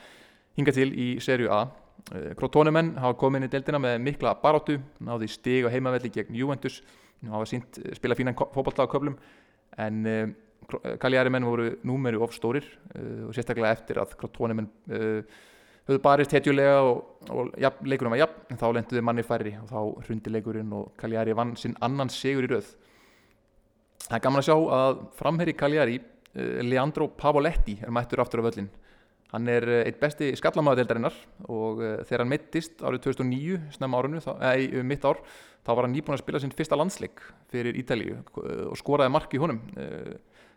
hinga 0.59 0.75
til 0.75 0.89
í 0.91 1.09
serju 1.23 1.53
A. 1.53 1.67
Eh, 2.15 2.35
hafa 2.35 3.15
komið 3.19 3.41
inn 3.41 3.49
í 3.49 3.53
deildina 3.53 3.81
með 3.83 3.99
mikla 4.03 4.35
baróttu, 4.43 4.79
náði 4.99 5.29
stig 5.29 5.67
og 5.67 5.73
heimavelli 5.73 6.11
gegn 6.13 6.35
Juventus, 6.35 6.83
hafa 7.27 7.47
sínt 7.47 7.79
eh, 7.83 7.95
spila 7.95 8.15
fínan 8.15 8.37
fókbaltlaga 8.37 8.91
köflum. 8.91 9.17
En 9.77 10.07
Kaljari 11.03 11.31
menn 11.33 11.47
voru 11.47 11.69
númeru 11.87 12.23
of 12.27 12.35
stórir 12.35 12.67
uh, 12.97 13.29
og 13.29 13.37
sérstaklega 13.37 13.75
eftir 13.77 14.01
að 14.03 14.17
Krotónumenn 14.21 14.71
uh, 14.91 15.37
höfðu 15.87 16.03
barist 16.03 16.35
hetjulega 16.35 16.81
og, 16.83 17.05
og 17.31 17.53
ja, 17.63 17.71
leikurinn 17.87 18.17
var 18.17 18.25
jafn, 18.25 18.41
en 18.51 18.61
þá 18.63 18.67
lenduði 18.75 19.05
manni 19.07 19.27
færri 19.27 19.55
og 19.61 19.71
þá 19.71 20.09
hrundi 20.09 20.33
leikurinn 20.35 20.75
og 20.75 20.91
Kaljari 20.99 21.37
vann 21.39 21.55
sinn 21.61 21.77
annan 21.87 22.11
sigur 22.11 22.49
í 22.49 22.51
rauð. 22.51 22.73
Það 24.07 24.19
er 24.19 24.25
gaman 24.25 24.43
að 24.43 24.49
sjá 24.49 24.57
að 24.81 24.99
framherri 25.19 25.55
Kaljari, 25.59 26.01
Leandro 26.67 27.07
Pavoletti, 27.17 27.79
er 27.81 27.95
mættur 27.95 28.21
aftur 28.21 28.43
á 28.45 28.47
völlin 28.51 28.69
Hann 29.33 29.49
er 29.51 29.67
eh, 29.67 29.83
eitt 29.89 29.99
besti 29.99 30.31
skallamæðadeildarinnar 30.39 31.17
og 31.51 31.83
þegar 32.07 32.23
hann 32.23 32.31
mittist 32.31 32.83
árið 32.87 33.09
2009, 33.09 33.59
snemma 33.75 33.99
árunnu, 34.01 34.23
eða 34.23 34.81
um 34.81 34.87
mitt 34.87 35.07
ár, 35.07 35.21
þá 35.67 35.73
var 35.73 35.87
hann 35.87 35.97
nýbúin 35.97 36.15
að 36.15 36.23
spila 36.23 36.43
sinn 36.43 36.55
fyrsta 36.55 36.79
landsleik 36.79 37.25
fyrir 37.51 37.79
Ítalíu 37.81 38.21
og 38.71 38.79
skoraði 38.79 39.13
mark 39.13 39.35
í 39.35 39.41
honum 39.43 39.59
uh, 39.75 40.15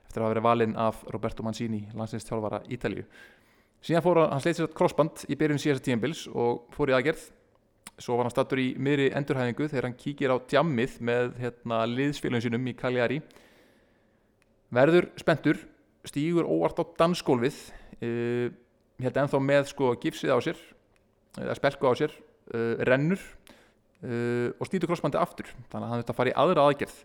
eftir 0.10 0.24
að 0.24 0.26
hafa 0.26 0.34
verið 0.34 0.48
valinn 0.48 0.78
af 0.82 1.02
Roberto 1.14 1.44
Mancini, 1.46 1.84
landslýstjálfara 1.94 2.64
Ítalíu. 2.74 3.04
síðan 3.86 4.04
fór 4.04 4.18
hann, 4.26 4.42
sleitt 4.42 4.58
sér 4.58 4.72
crossband 4.74 5.26
í 5.30 5.36
byrjun 5.38 5.62
síðasta 5.62 5.86
tíðanbils 5.86 6.24
og 6.34 6.66
fór 6.74 6.90
í 6.90 6.96
aðgerð. 6.98 7.28
Svo 8.00 8.18
var 8.18 8.26
hann 8.26 8.34
stattur 8.34 8.60
í 8.60 8.74
miðri 8.80 9.12
endurhæfingu 9.14 9.68
þegar 9.70 9.86
hann 9.86 10.00
kíkir 10.00 10.34
á 10.34 10.38
djammið 10.50 10.98
með 11.06 11.30
hérna, 11.44 11.84
liðsfélagin 11.86 12.48
sínum 12.48 12.68
í 12.68 12.74
Cagliari. 12.80 13.20
Verður 14.74 15.12
spendur 15.20 15.62
stígur 16.08 16.50
óvart 16.50 16.82
á 16.82 16.84
dansgólfið 17.04 17.62
uh, 18.02 18.50
hérna 19.00 19.28
ennþá 19.28 19.44
með 19.46 19.70
sko 19.70 19.94
gipsið 20.02 20.34
á 20.34 20.40
sér 20.42 20.60
eða 21.38 21.58
spelku 21.60 21.86
á 21.86 21.94
sér 22.00 22.16
uh, 22.56 22.82
rennur 22.88 23.22
uh, 23.22 24.50
og 24.58 24.66
snýtur 24.66 24.90
crossbandi 24.90 25.22
aftur. 25.22 25.54
Þannig 25.70 25.86
að 25.86 25.92
hann 25.94 26.04
þetta 26.04 26.18
fari 26.18 26.34
í 26.34 26.40
aðra 26.40 26.66
aðgerð 26.66 27.02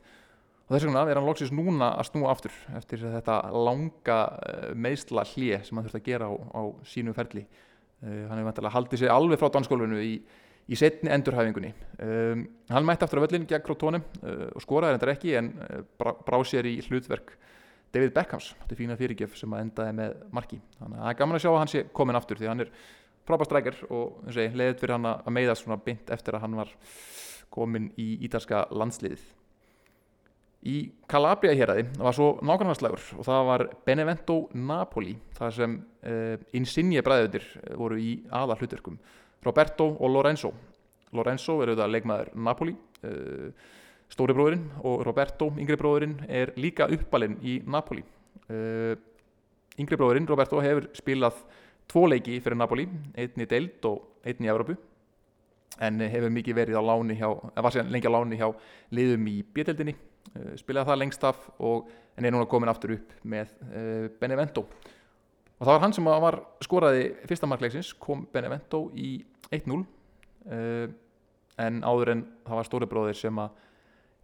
og 0.64 0.72
þess 0.72 0.86
vegna 0.88 1.04
er 1.08 1.20
hann 1.20 1.28
loksins 1.28 1.52
núna 1.54 1.90
að 1.98 2.08
snúa 2.08 2.30
aftur 2.32 2.54
eftir 2.78 3.04
þetta 3.04 3.40
langa 3.52 4.18
meðsla 4.74 5.26
hlje 5.34 5.60
sem 5.66 5.76
hann 5.76 5.86
þurft 5.86 6.00
að 6.00 6.08
gera 6.08 6.30
á, 6.30 6.34
á 6.34 6.62
sínum 6.88 7.16
ferli. 7.16 7.44
Hann 8.04 8.38
hefur 8.38 8.48
vantilega 8.48 8.74
haldið 8.74 9.02
sér 9.02 9.12
alveg 9.14 9.40
frá 9.40 9.50
dansgólfinu 9.52 10.00
í 10.04 10.14
í 10.70 10.78
setni 10.78 11.12
endurhæfingunni. 11.12 11.72
Um, 12.00 12.44
hann 12.72 12.86
mætti 12.88 13.04
aftur 13.04 13.20
á 13.20 13.24
völlin 13.26 13.46
gegn 13.48 13.64
Krotónum 13.64 14.04
uh, 14.22 14.48
og 14.54 14.64
skoraði 14.64 14.96
þetta 14.96 15.12
ekki 15.12 15.34
en 15.40 15.50
uh, 15.60 15.80
brá, 16.00 16.14
brá 16.24 16.38
sér 16.48 16.68
í 16.70 16.78
hlutverk 16.86 17.34
David 17.94 18.14
Beckhams. 18.16 18.52
Þetta 18.62 18.78
fína 18.78 18.98
fyrirgef 18.98 19.36
sem 19.38 19.52
að 19.54 19.66
endaði 19.66 19.96
með 20.00 20.14
marki. 20.34 20.60
Þannig 20.80 20.98
að 20.98 21.04
það 21.04 21.12
er 21.12 21.18
gaman 21.20 21.38
að 21.38 21.44
sjá 21.44 21.50
að 21.52 21.60
hann 21.60 21.72
sé 21.74 21.84
komin 22.00 22.20
aftur 22.20 22.40
því 22.40 22.50
hann 22.50 22.64
er 22.64 22.72
frábært 23.24 23.50
strækjar 23.50 23.82
og 23.90 24.32
leiðið 24.32 24.80
fyrir 24.80 24.96
hann 24.96 25.10
að 25.12 25.32
meiða 25.36 25.58
svona 25.60 25.80
bynd 25.84 26.12
eftir 26.16 26.36
að 26.36 26.46
hann 26.46 26.58
var 26.60 26.72
komin 27.54 27.92
í 28.00 28.08
ítalska 28.26 28.66
landsliðið 28.74 29.24
í 30.64 30.76
Calabria 31.10 31.54
hér 31.56 31.74
aði 31.74 31.84
var 31.98 32.16
svo 32.16 32.30
nákvæmlega 32.40 32.92
og 33.18 33.26
það 33.26 33.48
var 33.50 33.64
Benevento 33.86 34.36
Napoli 34.56 35.14
þar 35.36 35.56
sem 35.58 35.76
uh, 35.76 36.36
Insigne 36.56 37.02
bræðutir 37.04 37.46
voru 37.76 37.98
í 38.00 38.14
aða 38.32 38.56
hlutverkum 38.60 38.96
Roberto 39.44 39.90
og 40.00 40.10
Lorenzo. 40.10 40.54
Lorenzo 41.14 41.58
er 41.60 41.72
auðvitað 41.72 41.92
leikmaður 41.92 42.30
Napoli 42.46 42.74
uh, 43.04 43.50
stóri 44.08 44.36
bróðurinn 44.36 44.64
og 44.86 45.02
Roberto, 45.06 45.50
yngri 45.58 45.76
bróðurinn 45.80 46.16
er 46.28 46.54
líka 46.60 46.88
uppalinn 46.92 47.36
í 47.44 47.58
Napoli. 47.66 48.04
Uh, 48.48 48.94
yngri 49.80 50.00
bróðurinn 50.00 50.28
Roberto 50.30 50.62
hefur 50.64 50.88
spilað 50.96 51.44
tvo 51.90 52.06
leiki 52.08 52.40
fyrir 52.40 52.56
Napoli 52.56 52.88
einn 53.20 53.44
í 53.44 53.48
deild 53.50 53.84
og 53.90 54.24
einn 54.24 54.40
í 54.44 54.50
Európu 54.50 54.78
en 55.82 56.00
hefur 56.06 56.32
mikið 56.32 56.56
verið 56.56 56.80
á 56.80 56.82
láni 56.86 57.16
hjá, 57.18 57.28
var 57.34 57.74
sér 57.74 57.88
lengi 57.90 58.08
á 58.08 58.14
láni 58.14 58.38
hjá 58.38 58.48
liðum 58.94 59.26
í 59.28 59.40
uh, 59.42 60.13
spilaði 60.58 60.88
það 60.88 61.00
lengst 61.00 61.24
af 61.28 61.48
og 61.62 61.90
en 62.16 62.26
er 62.26 62.34
núna 62.34 62.48
komin 62.50 62.70
aftur 62.72 62.96
upp 62.96 63.12
með 63.22 63.52
Benevento. 64.20 64.64
Og 65.58 65.66
það 65.66 65.76
var 65.76 65.82
hann 65.84 65.94
sem 65.94 66.08
var 66.10 66.36
skoraði 66.64 67.04
fyrsta 67.28 67.48
markleiksins 67.48 67.92
kom 68.02 68.26
Benevento 68.32 68.88
í 68.98 69.16
1-0 69.54 69.76
uh, 69.78 69.84
eh, 70.50 70.88
en 71.64 71.78
áður 71.86 72.10
en 72.16 72.24
það 72.44 72.58
var 72.58 72.68
stóri 72.68 72.88
bróðir 72.90 73.18
sem 73.18 73.38
að 73.38 73.52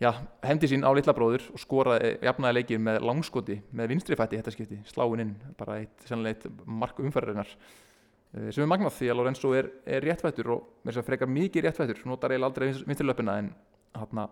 já, 0.03 0.11
hendi 0.45 0.71
sín 0.73 0.83
á 0.83 0.91
litla 0.97 1.15
bróður 1.15 1.47
og 1.55 1.63
skoraði 1.63 2.17
jafnaði 2.27 2.59
leikir 2.59 2.83
með 2.83 2.99
langskoti 3.07 3.61
með 3.77 3.93
vinstrifætti 3.95 4.41
þetta 4.41 4.55
skipti, 4.57 4.81
sláinn 4.91 5.25
inn 5.25 5.33
bara 5.61 5.79
eitt, 5.85 6.05
eitt 6.11 6.49
mark 6.67 6.99
umferðarinnar. 6.99 7.55
Sem 8.51 8.63
er 8.63 8.71
magnað 8.71 8.95
því 8.99 9.09
að 9.11 9.19
Lorenzo 9.19 9.55
er, 9.59 9.69
er 9.91 10.05
réttvættur 10.07 10.53
og 10.55 10.67
mér 10.87 10.99
sem 10.99 11.07
frekar 11.07 11.31
mikið 11.31 11.67
réttvættur 11.67 12.05
notar 12.07 12.35
eiginlega 12.35 12.51
aldrei 12.51 12.85
vinstrilöpina 12.91 13.39
en 13.43 13.53
hann 13.99 14.27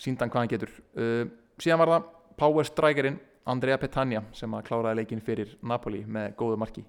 síndan 0.00 0.32
hvað 0.32 0.44
hann 0.44 0.52
getur. 0.54 0.72
Uh, 0.96 1.24
síðan 1.60 1.82
var 1.82 1.92
það 1.94 2.08
power 2.40 2.68
strikerinn 2.68 3.20
Andrea 3.50 3.78
Petagna 3.80 4.24
sem 4.36 4.56
að 4.56 4.66
kláraði 4.68 5.00
leikin 5.00 5.22
fyrir 5.24 5.52
Napoli 5.66 6.02
með 6.06 6.34
góðu 6.38 6.58
marki. 6.60 6.84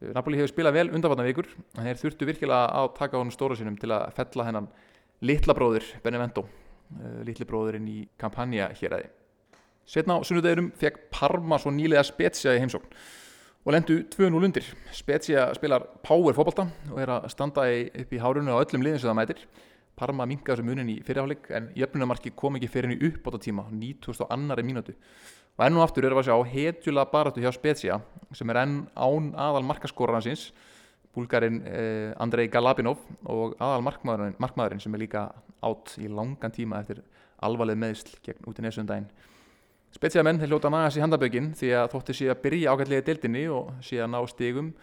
Eh, 0.00 0.12
Napoli 0.14 0.38
hefur 0.38 0.52
spilað 0.52 0.76
vel 0.76 0.88
undanvarna 0.92 1.26
vikur. 1.26 1.48
En 1.76 1.88
þeir 1.88 2.02
þurftu 2.02 2.28
virkilega 2.28 2.80
að 2.80 2.90
taka 3.00 3.20
honum 3.20 3.34
stóra 3.34 3.56
sinum 3.58 3.78
til 3.80 3.90
að 3.96 4.10
fella 4.18 4.48
hennan 4.48 4.70
litla 5.24 5.56
bróður 5.56 5.88
Benevento. 6.04 6.46
Eh, 7.00 7.22
litli 7.28 7.48
bróðurinn 7.48 7.88
í 7.90 8.00
kampanja 8.20 8.70
hér 8.76 9.00
aði 9.00 9.14
setna 9.86 10.18
á 10.18 10.26
sunnudegurum 10.26 10.72
fekk 10.76 11.06
Parma 11.14 11.58
svo 11.62 11.70
nýlega 11.74 12.02
Spezia 12.06 12.56
í 12.56 12.60
heimsókn 12.62 12.90
og 13.66 13.72
lendu 13.74 14.00
2-0 14.12 14.46
undir. 14.46 14.66
Spezia 14.94 15.48
spilar 15.56 15.86
power 16.06 16.34
fókbalta 16.34 16.68
og 16.92 17.00
er 17.02 17.10
að 17.16 17.30
standa 17.32 17.66
upp 17.66 18.12
í 18.14 18.20
hárunni 18.22 18.54
á 18.54 18.62
öllum 18.62 18.84
liðin 18.84 19.00
sem 19.02 19.10
það 19.10 19.18
mætir 19.20 19.42
Parma 19.96 20.26
minkaði 20.28 20.58
þessu 20.58 20.66
munin 20.68 20.92
í 20.92 20.98
fyrirháleik 21.04 21.48
en 21.56 21.70
jöfnumarki 21.76 22.34
kom 22.36 22.58
ekki 22.58 22.68
fyrir 22.68 22.90
henni 22.90 23.08
upp 23.08 23.24
á 23.24 23.28
þetta 23.32 23.44
tíma 23.46 23.66
92. 23.72 24.64
mínútu 24.66 24.94
og 25.56 25.64
enn 25.64 25.78
og 25.78 25.84
aftur 25.86 26.04
erum 26.04 26.20
við 26.20 26.26
að 26.26 26.30
sjá 26.30 26.52
hetjula 26.52 27.06
baratu 27.08 27.40
hjá 27.40 27.52
Spezia 27.56 28.00
sem 28.36 28.50
er 28.52 28.60
enn 28.60 28.74
án 28.92 29.30
aðal 29.40 29.64
markaskóransins 29.64 30.50
búlgarinn 31.16 31.62
eh, 31.64 32.12
Andrei 32.20 32.50
Galabinov 32.52 33.00
og 33.24 33.56
aðal 33.56 33.86
markmaðurinn, 33.86 34.36
markmaðurinn 34.42 34.82
sem 34.84 34.94
er 34.94 35.04
líka 35.06 35.30
átt 35.64 35.96
í 35.96 36.10
langan 36.12 36.52
tíma 36.52 36.82
eftir 36.84 37.00
alvarleg 37.46 37.80
meðsl 37.80 38.18
gegn 38.26 38.50
út 38.50 38.60
í 38.60 38.66
nesundaginn 38.66 39.08
Spezia 39.96 40.20
menn 40.26 40.36
þeir 40.42 40.52
hljóta 40.52 40.68
nægast 40.72 41.00
í 41.00 41.04
handabögin 41.04 41.54
því 41.56 41.72
að 41.80 41.92
þóttu 41.94 42.16
sé 42.18 42.28
að 42.28 42.42
byrja 42.44 42.74
ágætlega 42.74 43.06
deildinni 43.06 43.46
og 43.48 43.72
sé 43.80 44.02
að 44.02 44.12
ná 44.12 44.18
stigum 44.28 44.74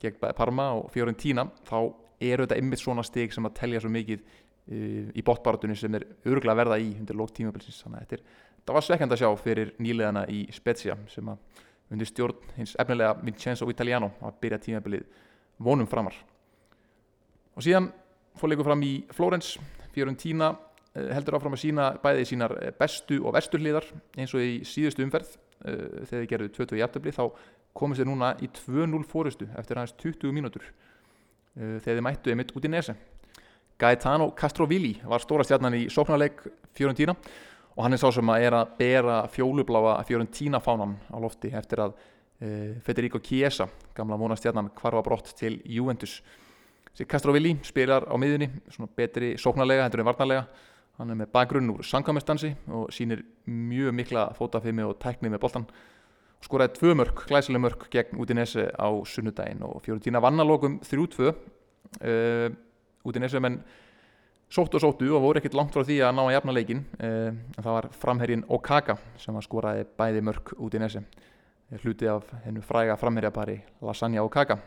gegn 0.00 0.32
Parma 0.38 0.70
og 0.78 0.88
Fiorentina 0.94 1.44
þá 1.68 1.92
eru 2.22 2.46
þetta 2.46 2.60
ymmið 2.62 2.80
svona 2.80 3.04
stig 3.06 3.34
sem 3.34 3.46
að 3.46 3.56
telja 3.58 3.82
svo 3.82 3.90
mikið 3.92 4.22
í 4.70 5.22
bóttbaratunni 5.26 5.74
sem 5.74 5.94
er 5.98 6.04
örgulega 6.22 6.54
verða 6.54 6.78
í 6.78 6.92
undir 6.94 7.16
lók 7.18 7.32
tímabilsins. 7.34 7.80
Þannig 7.82 7.98
að 7.98 8.12
þetta 8.12 8.40
það 8.66 8.76
var 8.76 8.86
svekkend 8.86 9.14
að 9.14 9.22
sjá 9.22 9.30
fyrir 9.42 9.72
nýleðana 9.82 10.24
í 10.30 10.44
Spezia 10.54 10.96
sem 11.10 11.30
að 11.32 11.62
undir 11.92 12.08
stjórn 12.08 12.52
hins 12.56 12.74
efnilega 12.80 13.16
Vincenzo 13.20 13.68
Italiano 13.70 14.12
að 14.22 14.38
byrja 14.44 14.60
tímabilið 14.66 15.06
vonum 15.62 15.88
framar. 15.90 16.14
Og 17.56 17.64
síðan 17.66 17.90
fór 18.38 18.52
leikur 18.52 18.68
fram 18.68 18.84
í 18.86 18.92
Flórens 19.12 19.56
Fiorentina 19.92 20.52
eh, 20.94 21.10
heldur 21.12 21.36
áfram 21.36 21.56
að 21.56 21.64
sína 21.66 21.90
bæði 22.02 22.28
sínar 22.30 22.54
eh, 22.62 22.72
bestu 22.78 23.18
og 23.20 23.34
vestu 23.36 23.60
hliðar 23.60 23.88
eins 24.16 24.32
og 24.32 24.44
í 24.44 24.62
síðustu 24.68 25.04
umferð. 25.06 25.38
Uh, 25.62 26.02
þegar 26.10 26.24
þið 26.24 26.24
gerðu 26.32 26.46
20 26.56 26.74
í 26.74 26.80
aftabli 26.82 27.12
þá 27.14 27.20
komist 27.78 28.00
þið 28.00 28.08
núna 28.08 28.32
í 28.42 28.48
2-0 28.50 28.98
fórustu 29.06 29.46
eftir 29.54 29.78
aðeins 29.78 29.92
20 30.00 30.34
mínútur. 30.34 30.64
Þegar 31.54 31.84
þið 31.84 32.02
mættu 32.02 32.32
einmitt 32.32 32.50
út 32.56 32.66
í 32.66 32.70
nese 32.72 32.96
Gaetano 33.78 34.30
Castrovilli 34.36 34.94
var 35.04 35.22
stóra 35.22 35.44
stjarnan 35.46 35.76
í 35.76 35.86
sóknarleik 35.92 36.42
Fiorentina 36.76 37.14
og 37.76 37.84
hann 37.84 37.96
er 37.96 38.00
sá 38.00 38.10
sem 38.12 38.32
að 38.32 38.46
er 38.46 38.56
að 38.56 38.72
bera 38.78 39.18
fjólubláa 39.32 40.00
Fiorentina 40.06 40.60
fánan 40.60 40.98
á 41.08 41.16
lofti 41.22 41.52
eftir 41.56 41.82
að 41.84 41.94
uh, 41.96 42.74
Federico 42.84 43.20
Chiesa 43.24 43.68
gamla 43.96 44.18
mónastjarnan 44.20 44.72
kvarfa 44.76 45.02
brott 45.06 45.32
til 45.38 45.60
Juventus. 45.64 46.20
Castrovilli 47.08 47.56
spilar 47.64 48.04
á 48.04 48.14
miðunni 48.20 48.50
svona 48.70 48.90
betri 48.96 49.32
sóknarlega 49.40 49.86
hendur 49.86 50.02
en 50.02 50.10
varnarlega. 50.10 50.44
Hann 51.00 51.10
er 51.10 51.16
með 51.16 51.30
bakgrunn 51.32 51.72
úr 51.72 51.86
sankamestansi 51.88 52.52
og 52.68 52.90
sínir 52.92 53.24
mjög 53.48 53.96
mikla 53.96 54.26
fótafimi 54.36 54.84
og 54.84 54.98
tækni 55.00 55.32
með 55.32 55.40
boltan 55.46 55.64
skoraði 56.42 56.76
tvö 56.76 56.96
mörg, 56.98 57.22
glæsileg 57.28 57.62
mörg 57.62 57.86
gegn 57.92 58.18
Udinese 58.20 58.66
á 58.74 58.88
sunnudaginn 59.06 59.62
og 59.64 59.80
Fiorentina 59.84 60.20
vannalókum 60.22 60.80
3-2 60.84 61.30
uh, 61.30 62.52
Udinese 63.08 63.40
menn 63.42 63.60
sóttu 64.52 64.76
og 64.78 64.84
sóttu 64.84 65.08
og 65.16 65.24
voru 65.24 65.40
ekkert 65.40 65.56
langt 65.56 65.74
frá 65.74 65.84
því 65.86 65.98
að 66.04 66.14
ná 66.16 66.22
að 66.26 66.34
jafna 66.36 66.54
leikin 66.56 66.84
eh, 66.98 67.30
en 67.32 67.62
það 67.62 67.76
var 67.78 67.88
framherrin 68.02 68.44
Okaka 68.52 68.98
sem 69.20 69.34
var 69.34 69.46
skoraði 69.46 69.86
bæði 69.98 70.24
mörg 70.28 70.52
út 70.58 70.76
í 70.76 70.82
nesi 70.82 71.02
hluti 71.82 72.08
af 72.10 72.28
hennu 72.44 72.60
fræga 72.64 72.98
framherjapari 73.00 73.62
Lasagna 73.80 74.24
Okaka 74.26 74.58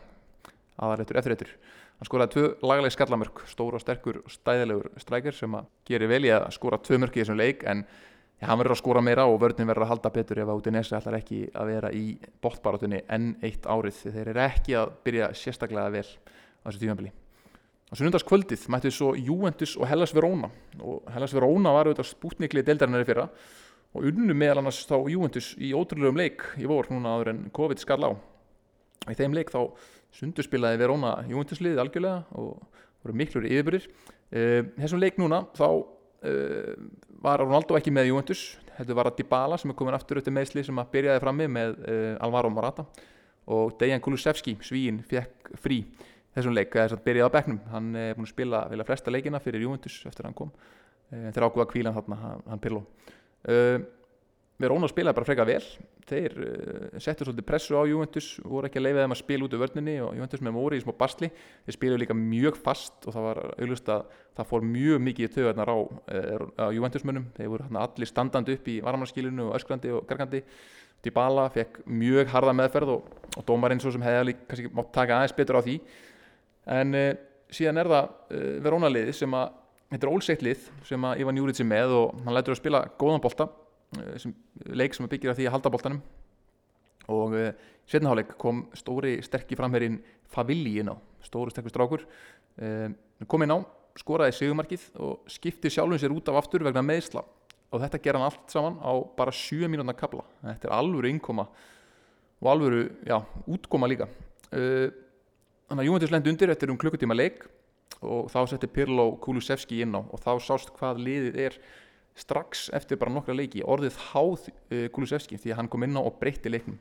aðaréttur 0.76 1.20
eftirréttur 1.20 1.52
hann 1.96 2.08
skoraði 2.08 2.34
tvö 2.34 2.48
lagaleg 2.66 2.92
skallamörg 2.92 3.44
stór 3.48 3.78
og 3.78 3.84
sterkur 3.84 4.20
og 4.24 4.32
stæðilegur 4.34 4.90
strækir 5.00 5.36
sem 5.36 5.54
að 5.56 5.70
gerir 5.88 6.10
vel 6.10 6.24
í 6.26 6.32
að 6.34 6.50
skora 6.56 6.80
tvö 6.82 6.98
mörg 7.00 7.16
í 7.16 7.22
þessum 7.22 7.38
leik 7.40 7.62
en 7.64 7.84
ja, 8.40 8.48
hann 8.50 8.58
verður 8.60 8.74
að 8.76 8.80
skora 8.82 9.04
meira 9.04 9.26
og 9.30 9.38
vörðin 9.40 9.70
verður 9.70 9.86
að 9.86 9.92
halda 9.94 10.12
betur 10.16 10.42
ef 10.42 10.50
að 10.50 10.60
út 10.60 10.68
í 10.68 10.74
nesi 10.74 10.96
ætlar 10.98 11.18
ekki 11.20 11.44
að 11.54 11.70
vera 11.72 11.92
í 11.94 12.04
bóttbarátunni 12.44 13.04
enn 13.08 13.30
eitt 13.44 13.64
árið. 13.64 14.02
Þeir 14.12 14.32
eru 14.34 14.42
ekki 14.44 14.76
að 14.76 14.92
byrja 15.06 15.30
sérstaklega 15.32 15.94
vel 15.94 16.04
á 16.04 16.66
þessu 16.68 16.82
tímafili 16.82 17.14
á 17.14 17.25
sunnundaskvöldið 17.94 18.66
mætti 18.72 18.90
svo 18.90 19.12
Juventus 19.14 19.76
og 19.78 19.86
Hellas 19.90 20.14
Verona. 20.14 20.50
Og 20.80 21.06
Hellas 21.14 21.34
Verona 21.36 21.74
var 21.76 21.86
auðvitað 21.86 22.10
spútniklið 22.10 22.66
deildarinnar 22.66 23.04
í 23.04 23.08
fyrra 23.08 23.28
og 23.96 24.08
unnu 24.10 24.34
meðal 24.36 24.60
annars 24.60 24.82
þá 24.88 24.96
Juventus 25.08 25.52
í 25.62 25.70
ótrúlegum 25.76 26.18
leik 26.18 26.42
í 26.60 26.66
vor 26.68 26.90
núna 26.90 27.14
áður 27.14 27.32
en 27.32 27.44
COVID 27.54 27.80
skall 27.80 28.02
á. 28.02 28.12
Í 29.06 29.14
þeim 29.14 29.36
leik 29.36 29.52
þá 29.54 29.60
sundurspilaði 30.16 30.80
Verona 30.82 31.14
Juventus 31.30 31.62
liðið 31.62 31.82
algjörlega 31.84 32.38
og 32.40 32.58
voru 33.04 33.16
miklur 33.16 33.46
yfirbyrðir 33.46 33.86
uh, 33.86 34.62
þessum 34.80 35.02
leik 35.02 35.20
núna 35.22 35.44
þá 35.56 35.68
uh, 35.70 36.72
var 37.22 37.42
Ronaldo 37.44 37.78
ekki 37.78 37.94
með 37.94 38.10
Juventus 38.10 38.44
þetta 38.76 38.96
var 38.96 39.10
að 39.10 39.20
Dybala 39.20 39.58
sem 39.60 39.72
er 39.72 39.78
komin 39.78 39.96
aftur 39.96 40.18
auðvitað 40.18 40.36
meðsli 40.36 40.64
sem 40.66 40.82
að 40.82 40.90
byrjaði 40.96 41.22
frammi 41.22 41.48
með 41.52 41.78
uh, 41.86 42.10
Alvaro 42.26 42.50
Morata. 42.52 42.86
Og 43.46 43.76
Dejan 43.78 44.02
Kulusevski 44.02 44.56
svíin 44.66 44.98
fekk 45.06 45.52
frí 45.62 45.84
þessum 46.36 46.56
leik 46.56 46.74
þess 46.74 46.96
að 46.96 47.04
byrjaði 47.06 47.32
á 47.32 47.36
bekknum. 47.36 47.60
Hann 47.72 47.90
er 47.96 48.16
búin 48.16 48.28
að 48.28 48.34
spila 48.34 48.62
vilja 48.70 48.88
flesta 48.88 49.12
leikina 49.12 49.42
fyrir 49.42 49.64
Juventus 49.64 49.98
eftir 50.04 50.24
að 50.24 50.30
hann 50.30 50.40
kom. 50.42 50.54
En 51.14 51.32
þeir 51.32 51.46
ákveða 51.48 51.70
kvílan 51.70 51.94
þarna 51.96 52.18
hann 52.50 52.62
Pirlo. 52.62 52.82
Uh, 53.46 53.78
Verona 54.56 54.88
spilaði 54.88 55.18
bara 55.18 55.28
freka 55.28 55.44
vel. 55.46 55.62
Þeir 56.08 56.36
uh, 56.40 57.00
settu 57.02 57.26
svolítið 57.26 57.46
pressu 57.48 57.76
á 57.76 57.84
Juventus 57.88 58.30
voru 58.44 58.68
ekki 58.68 58.80
að 58.80 58.86
leifa 58.86 59.02
þeim 59.04 59.14
að 59.16 59.20
spila 59.20 59.46
út 59.46 59.56
úr 59.56 59.62
vörninni 59.62 59.96
og 60.04 60.14
Juventus 60.16 60.42
með 60.44 60.56
voru 60.56 60.78
í 60.78 60.84
smá 60.84 60.94
basli. 60.98 61.28
Þeir 61.66 61.76
spilaðu 61.76 62.02
líka 62.02 62.16
mjög 62.16 62.60
fast 62.64 63.06
og 63.06 63.16
það 63.16 63.28
var 63.28 63.42
auðvist 63.56 63.92
að 63.92 64.16
það 64.38 64.50
fór 64.52 64.66
mjög 64.70 65.04
mikið 65.08 65.28
í 65.28 65.34
töðarnar 65.36 65.72
á, 65.72 65.76
á 66.56 66.66
Juventusmönnum. 66.72 67.28
Þeir 67.36 67.52
voru 67.52 67.68
allir 67.84 68.10
standandi 68.10 68.56
upp 68.56 68.72
í 68.72 68.80
varmanskilinu 68.84 69.50
og 69.50 69.60
öskrandi 69.60 69.92
og 69.96 70.08
gargandi. 70.08 70.42
Dybala 71.04 71.46
fekk 71.52 71.82
mjög 71.86 72.32
harða 72.32 72.56
meðferð 72.56 72.96
og, 72.96 73.14
og 73.36 73.44
dómarinn 73.46 73.82
svo 73.82 73.92
sem 73.94 74.02
hefði 74.02 74.34
kannski 74.48 74.72
mátt 74.74 74.94
taka 74.96 75.20
aðeins 75.20 75.36
betur 75.36 75.60
á 75.60 75.62
því 75.62 75.76
en 76.66 76.98
uh, 76.98 77.12
síðan 77.54 77.78
er 77.78 77.92
það 77.92 78.34
Verona 78.64 78.90
liði 78.90 79.12
sem 79.14 79.34
að 79.38 79.52
þetta 79.92 80.06
er 80.06 80.12
ólseitt 80.12 80.42
lið 80.42 80.64
sem 80.88 81.04
að 81.06 81.20
Ivan 81.22 81.38
Júric 81.38 81.60
er 81.62 81.68
með 81.70 81.94
og 81.94 82.24
hann 82.24 82.34
lætur 82.34 82.56
að 82.56 82.58
spila 82.58 82.80
góðan 82.98 83.22
bolta 83.22 83.46
Eh, 83.94 84.18
sem, 84.20 84.34
leik 84.74 84.96
sem 84.96 85.06
byggir 85.06 85.30
af 85.30 85.38
því 85.38 85.46
að 85.46 85.54
halda 85.56 85.70
bóltanum 85.72 86.04
og 87.06 87.36
uh, 87.38 87.52
setnaháleik 87.86 88.32
kom 88.34 88.64
stóri 88.74 89.20
sterkir 89.22 89.60
framherrin 89.60 90.00
Favilli 90.26 90.72
inn 90.80 90.90
á, 90.90 90.98
stóri 91.22 91.52
sterkur 91.54 91.70
strákur. 91.70 92.02
Uh, 92.58 92.90
kom 93.30 93.44
inn 93.46 93.54
á, 93.54 93.62
skoraði 93.94 94.34
segumarkið 94.34 94.88
og 94.98 95.30
skipti 95.30 95.70
sjálfum 95.70 96.00
sér 96.02 96.16
út 96.16 96.32
af 96.32 96.40
aftur 96.40 96.66
vegna 96.66 96.82
meðsla 96.82 97.22
og 97.22 97.84
þetta 97.84 98.00
ger 98.02 98.18
hann 98.18 98.26
allt 98.26 98.50
saman 98.50 98.80
á 98.82 98.90
bara 99.14 99.30
7 99.30 99.70
mínúna 99.70 99.94
kabla 99.94 100.26
þetta 100.42 100.66
er 100.66 100.74
alvöru 100.74 101.12
innkoma 101.12 101.46
og 102.42 102.50
alvöru, 102.50 102.82
já, 103.06 103.20
útkoma 103.46 103.86
líka. 103.86 104.10
Uh, 104.50 104.90
þannig 105.66 105.82
að 105.82 105.88
Júventus 105.88 106.12
lendi 106.14 106.32
undir 106.32 106.52
eftir 106.52 106.72
um 106.72 106.78
klukkutíma 106.80 107.16
leik 107.16 107.46
og 108.04 108.28
þá 108.30 108.40
setti 108.50 108.68
Pirlo 108.70 109.12
Kulusevski 109.22 109.80
inn 109.84 109.96
á 109.96 110.00
og 110.00 110.20
þá 110.22 110.32
sást 110.44 110.72
hvað 110.76 111.00
liðið 111.02 111.38
er 111.46 111.56
strax 112.16 112.68
eftir 112.76 112.98
bara 113.00 113.12
nokkra 113.12 113.36
leiki. 113.36 113.64
Orðið 113.64 113.96
háð 114.10 114.48
uh, 114.48 114.86
Kulusevski 114.94 115.38
því 115.40 115.52
að 115.52 115.60
hann 115.60 115.70
kom 115.72 115.84
inn 115.84 115.98
á 115.98 116.02
og 116.02 116.16
breytti 116.20 116.52
leiknum. 116.52 116.78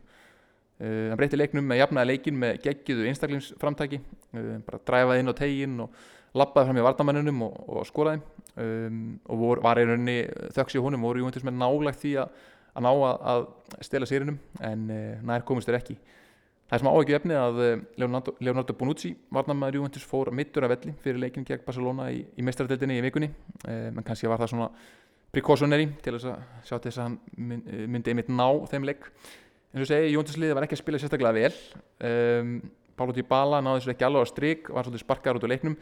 Uh, 0.79 1.11
hann 1.11 1.19
breytti 1.19 1.39
leiknum 1.39 1.67
með 1.67 1.81
jafnaði 1.83 2.11
leikin 2.13 2.39
með 2.39 2.59
geggiðu 2.65 3.07
einstaklingsframtæki 3.11 3.99
uh, 3.99 4.57
bara 4.67 4.81
dræfaði 4.87 5.23
inn 5.23 5.33
á 5.33 5.39
tegin 5.39 5.77
og 5.85 6.03
lappaði 6.35 6.69
fram 6.69 6.79
í 6.79 6.85
vardamannunum 6.85 7.45
og, 7.47 7.61
og 7.67 7.87
skoraði. 7.89 8.23
Um, 8.55 8.99
og 9.27 9.39
vor, 9.39 9.63
var 9.63 9.79
í 9.81 9.87
rauninni 9.87 10.19
þöks 10.55 10.77
í 10.77 10.83
honum 10.83 11.03
voru 11.03 11.23
Júventus 11.23 11.43
með 11.43 11.57
nálægt 11.59 12.03
því 12.03 12.13
að, 12.23 12.43
að 12.71 12.85
ná 12.85 12.91
að, 12.93 13.25
að 13.33 13.47
stela 13.87 14.07
sériunum 14.07 14.37
en 14.63 14.85
uh, 14.91 15.25
nær 15.27 15.43
komist 15.47 15.67
þér 15.67 15.81
ekki 15.81 15.97
Það 16.65 16.75
er 16.75 16.81
sem 16.81 16.89
áhugju 16.89 17.15
efni 17.19 17.36
að 17.38 17.60
uh, 17.62 17.72
Leonardo, 18.01 18.36
Leonardo 18.41 18.74
Bonucci, 18.77 19.12
varnamæður 19.34 19.79
Júventus, 19.79 20.05
fór 20.10 20.31
mittur 20.34 20.65
af 20.65 20.72
velli 20.74 20.95
fyrir 21.03 21.22
leikin 21.22 21.45
gegn 21.45 21.62
Barcelona 21.65 22.07
í, 22.10 22.24
í 22.25 22.45
meistaradeildinni 22.45 22.98
í 22.98 23.03
vikunni, 23.05 23.29
uh, 23.67 23.91
menn 23.93 24.05
kannski 24.07 24.31
var 24.31 24.41
það 24.41 24.55
svona 24.55 24.72
precautionary 25.36 25.89
til 26.03 26.15
þess 26.15 26.29
að 26.31 26.63
sjá 26.65 26.77
til 26.77 26.89
þess 26.89 27.01
að 27.01 27.05
hann 27.10 27.60
eh, 27.67 27.84
myndi 27.91 28.13
einmitt 28.13 28.31
ná 28.31 28.48
þeim 28.72 28.88
leik 28.88 29.10
eins 29.75 29.84
og 29.84 29.89
segi, 29.89 30.13
Jónsliði 30.13 30.55
var 30.55 30.65
ekki 30.65 30.77
að 30.77 30.81
spila 30.81 31.00
sérstaklega 31.01 31.36
vel. 31.36 31.55
Um, 32.07 32.53
Pálo 32.95 33.12
Dybala 33.12 33.60
náði 33.60 33.81
þessu 33.81 33.91
ekki 33.91 34.05
alveg 34.07 34.24
á 34.24 34.31
stryk 34.31 34.69
var 34.72 34.88
svolítið 34.88 35.03
sparkar 35.03 35.36
út 35.36 35.43
á 35.43 35.51
leiknum. 35.51 35.75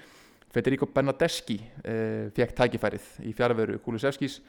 Federico 0.53 0.87
Bernadeschi 0.89 1.59
uh, 1.61 2.31
fekk 2.33 2.55
tækifærið 2.57 3.05
í 3.29 3.35
fjárveru 3.37 3.77
Kulusevskis 3.85 4.39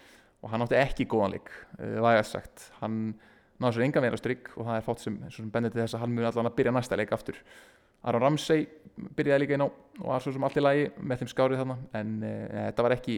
og 0.41 0.51
hann 0.53 0.65
átti 0.65 0.81
ekki 0.81 1.07
góðan 1.13 1.37
leik 1.37 1.53
uh, 1.53 2.01
vægast 2.05 2.39
sagt, 2.39 2.67
hann 2.81 3.13
náði 3.65 3.75
þessu 3.75 3.87
enga 3.89 4.05
meira 4.05 4.21
stryk 4.21 4.51
og 4.55 4.69
það 4.69 4.77
er 4.77 4.85
fátt 4.87 5.05
sem, 5.05 5.17
sem 5.35 5.49
bendið 5.53 5.75
til 5.75 5.83
þess 5.83 5.97
að 5.97 6.05
hann 6.05 6.15
muni 6.15 6.29
allan 6.29 6.51
að 6.51 6.59
byrja 6.59 6.75
næsta 6.77 6.99
leik 7.01 7.15
aftur. 7.17 7.41
Aron 8.05 8.23
Ramsey 8.23 8.67
byrjaði 9.17 9.43
líka 9.43 9.57
inn 9.57 9.65
á 9.65 9.69
og 9.69 10.11
var 10.11 10.23
svo 10.23 10.35
sem 10.35 10.45
allt 10.45 10.61
í 10.61 10.65
lagi 10.65 10.85
með 11.01 11.23
þeim 11.23 11.33
skárið 11.33 11.63
þarna 11.63 11.79
en 11.97 12.15
uh, 12.21 12.61
þetta 12.69 12.85
var 12.85 12.97
ekki 12.99 13.17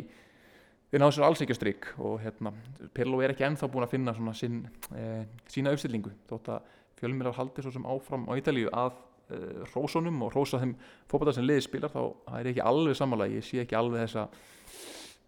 við 0.92 1.02
náðum 1.02 1.14
sér 1.16 1.26
alls 1.26 1.42
ekki 1.42 1.54
að 1.54 1.58
stryk 1.60 1.88
og 1.98 2.20
hérna, 2.22 2.52
Pirlo 2.94 3.20
er 3.24 3.34
ekki 3.34 3.46
ennþá 3.46 3.68
búin 3.72 3.86
að 3.86 3.94
finna 3.96 4.14
svona 4.14 4.34
sín, 4.38 4.60
e, 4.94 5.24
sína 5.50 5.72
uppstillingu 5.74 6.12
þótt 6.30 6.52
að 6.54 6.70
fjölmjölar 7.00 7.36
haldi 7.36 7.64
svo 7.64 7.72
sem 7.74 7.88
áfram 7.90 8.28
á 8.30 8.32
Ítalíu 8.38 8.70
að 8.70 8.94
e, 9.28 9.40
rósónum 9.74 10.22
og 10.24 10.36
rósa 10.36 10.60
þeim 10.62 10.76
fókbata 11.10 11.34
sem 11.36 11.46
liði 11.46 11.66
spilar 11.66 11.92
þá 11.92 12.00
er 12.38 12.52
ekki 12.52 12.64
alveg 12.64 12.98
samanlega, 12.98 13.40
ég 13.40 13.48
sé 13.48 13.64
ekki 13.64 13.78
alveg 13.78 14.06
þessa 14.06 14.28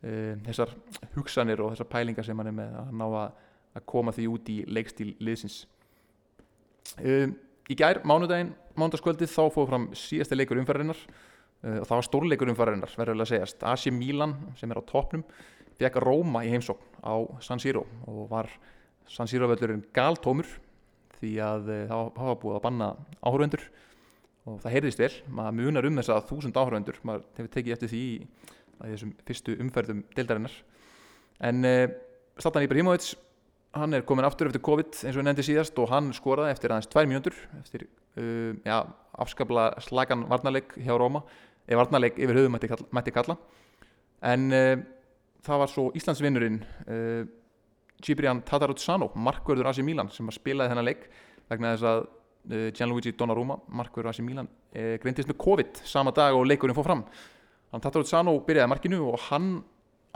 e, 0.00 0.12
þessar 0.46 0.76
hugsanir 1.16 1.64
og 1.64 1.74
þessar 1.74 1.90
pælingar 1.90 2.28
sem 2.28 2.38
hann 2.38 2.52
er 2.52 2.58
með 2.60 2.78
að 2.84 2.94
ná 3.02 3.06
að, 3.08 3.44
að 3.78 3.86
koma 3.88 4.14
því 4.14 4.28
út 4.34 4.50
í 4.52 4.58
leikstíl 4.68 5.12
liðsins. 5.22 5.62
Í 6.98 7.76
gær, 7.76 8.02
mánudaginn, 8.08 8.54
mánudagskvöldið 8.78 9.32
þá 9.32 9.42
fóðu 9.54 9.68
fram 9.70 9.88
síðasta 9.96 10.38
leikur 10.38 10.60
umferðarinnar 10.62 11.00
og 11.58 11.86
það 11.88 11.96
var 11.96 12.06
stórleikur 12.06 12.50
umfærarinnar 12.52 12.92
verður 12.94 13.24
að 13.24 13.30
segjast, 13.32 13.64
Asi 13.66 13.90
Milan 13.90 14.36
sem 14.58 14.70
er 14.70 14.78
á 14.78 14.82
toppnum 14.86 15.24
fekk 15.78 15.98
Róma 16.02 16.44
í 16.46 16.52
heimsókn 16.52 17.02
á 17.02 17.14
San 17.42 17.58
Siro 17.62 17.84
og 18.06 18.28
var 18.30 18.50
San 19.10 19.30
Siro 19.30 19.48
völlurinn 19.50 19.82
galtómur 19.94 20.46
því 21.18 21.32
að 21.42 21.70
það 21.90 22.20
hafa 22.22 22.38
búið 22.42 22.58
að 22.58 22.64
banna 22.68 22.88
áhörvendur 23.26 23.64
og 24.48 24.60
það 24.62 24.74
heyrðist 24.76 25.02
vel, 25.02 25.12
maður 25.34 25.56
munar 25.58 25.88
um 25.88 25.98
þess 25.98 26.12
að 26.14 26.26
þúsund 26.30 26.58
áhörvendur, 26.58 27.00
maður 27.04 27.24
hefur 27.36 27.52
tekið 27.56 27.74
eftir 27.74 27.90
því 27.92 28.02
að 28.78 28.92
þessum 28.92 29.14
fyrstu 29.28 29.56
umferðum 29.60 30.04
deildarinnar. 30.14 30.54
En 31.44 31.66
uh, 31.66 31.88
Zlatan 32.38 32.64
Ibrahimovic 32.64 33.10
hann 33.76 33.94
er 33.94 34.04
komin 34.06 34.26
aftur 34.26 34.48
eftir 34.48 34.62
COVID 34.64 34.96
eins 35.04 35.14
og 35.16 35.20
við 35.20 35.26
nefndi 35.28 35.44
síðast 35.44 35.78
og 35.82 35.90
hann 35.92 36.10
skoraði 36.16 36.54
eftir 36.54 36.72
aðeins 36.72 36.88
tvær 36.90 37.08
mjöndur 37.10 37.36
eftir 37.60 37.84
uh, 37.84 38.54
ja, 38.64 38.82
afskapla 39.20 39.70
slagan 39.84 40.24
varnarleik 40.30 40.72
hjá 40.78 40.94
Róma 40.96 41.22
eða 41.68 41.82
varnarleik 41.82 42.16
yfir 42.16 42.40
höfum 42.40 42.56
mætti 42.56 42.70
kalla, 42.70 42.88
mætti 42.96 43.14
kalla. 43.14 43.36
en 44.24 44.48
uh, 44.52 44.74
það 45.44 45.62
var 45.64 45.72
svo 45.72 45.88
Íslandsvinnurinn 46.00 46.60
uh, 46.88 47.24
Ciprian 48.04 48.40
Tataruzzano 48.46 49.10
markverður 49.14 49.72
Asi 49.72 49.84
Milan 49.84 50.08
sem 50.14 50.28
spilaði 50.32 50.72
þennan 50.72 50.88
leik 50.88 51.08
vegna 51.50 51.74
þess 51.74 51.90
að 51.92 52.06
Gianluigi 52.78 53.12
Donnarumma 53.18 53.58
markverður 53.76 54.12
Asi 54.12 54.22
Milan 54.24 54.46
greintist 54.72 55.28
með 55.28 55.36
COVID 55.42 55.80
sama 55.84 56.14
dag 56.16 56.36
og 56.38 56.46
leikurinn 56.46 56.76
fór 56.76 56.86
fram 56.86 57.02
hann 57.72 57.82
Tataruzzano 57.84 58.32
byrjaði 58.46 58.70
markinu 58.70 59.00
og 59.10 59.18
hann 59.26 59.58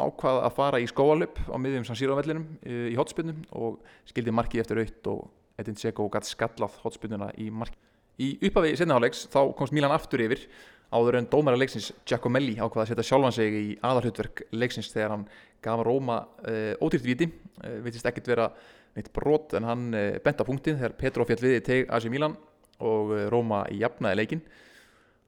ákvaða 0.01 0.45
að 0.47 0.57
fara 0.57 0.81
í 0.81 0.89
skóalöp 0.89 1.39
á 1.53 1.57
miðjum 1.61 1.87
San 1.87 1.99
Siro 1.99 2.17
vellinum 2.19 2.47
uh, 2.65 2.89
í 2.91 2.97
hotspinnum 2.99 3.43
og 3.59 3.81
skildi 4.09 4.35
markið 4.35 4.65
eftir 4.65 4.83
aukt 4.83 5.09
og 5.13 5.25
Edin 5.61 5.77
Dzeko 5.77 6.09
gætt 6.13 6.31
skallað 6.31 6.79
hotspinnuna 6.83 7.31
í 7.41 7.51
markið. 7.53 7.81
Í 8.23 8.29
uppafi 8.49 8.75
setnaháleiks 8.77 9.27
þá 9.33 9.41
komst 9.57 9.75
Milan 9.75 9.95
aftur 9.95 10.23
yfir 10.25 10.47
áður 10.93 11.19
en 11.21 11.29
dómara 11.33 11.57
leiksins 11.57 11.91
Giacomelli 12.09 12.59
ákvaða 12.59 12.85
að 12.85 12.91
setja 12.91 13.07
sjálfan 13.09 13.37
sig 13.37 13.57
í 13.57 13.69
aðalhutverk 13.81 14.45
leiksins 14.53 14.91
þegar 14.93 15.15
hann 15.15 15.27
gaf 15.65 15.85
Róma 15.87 16.19
uh, 16.45 16.75
ótrýtt 16.85 17.07
viti, 17.07 17.29
uh, 17.63 17.79
vitist 17.85 18.09
ekkert 18.09 18.29
vera 18.33 18.49
neitt 18.97 19.09
brot 19.17 19.55
en 19.57 19.69
hann 19.69 19.87
uh, 19.97 20.19
bent 20.25 20.43
á 20.43 20.49
punktin 20.49 20.77
þegar 20.81 20.97
Petro 21.01 21.27
fjall 21.29 21.41
viði 21.41 21.63
teg 21.65 21.93
Asi 21.93 22.13
Milan 22.13 22.37
og 22.83 23.15
Róma 23.33 23.63
jafnaði 23.73 24.19
leikin 24.21 24.45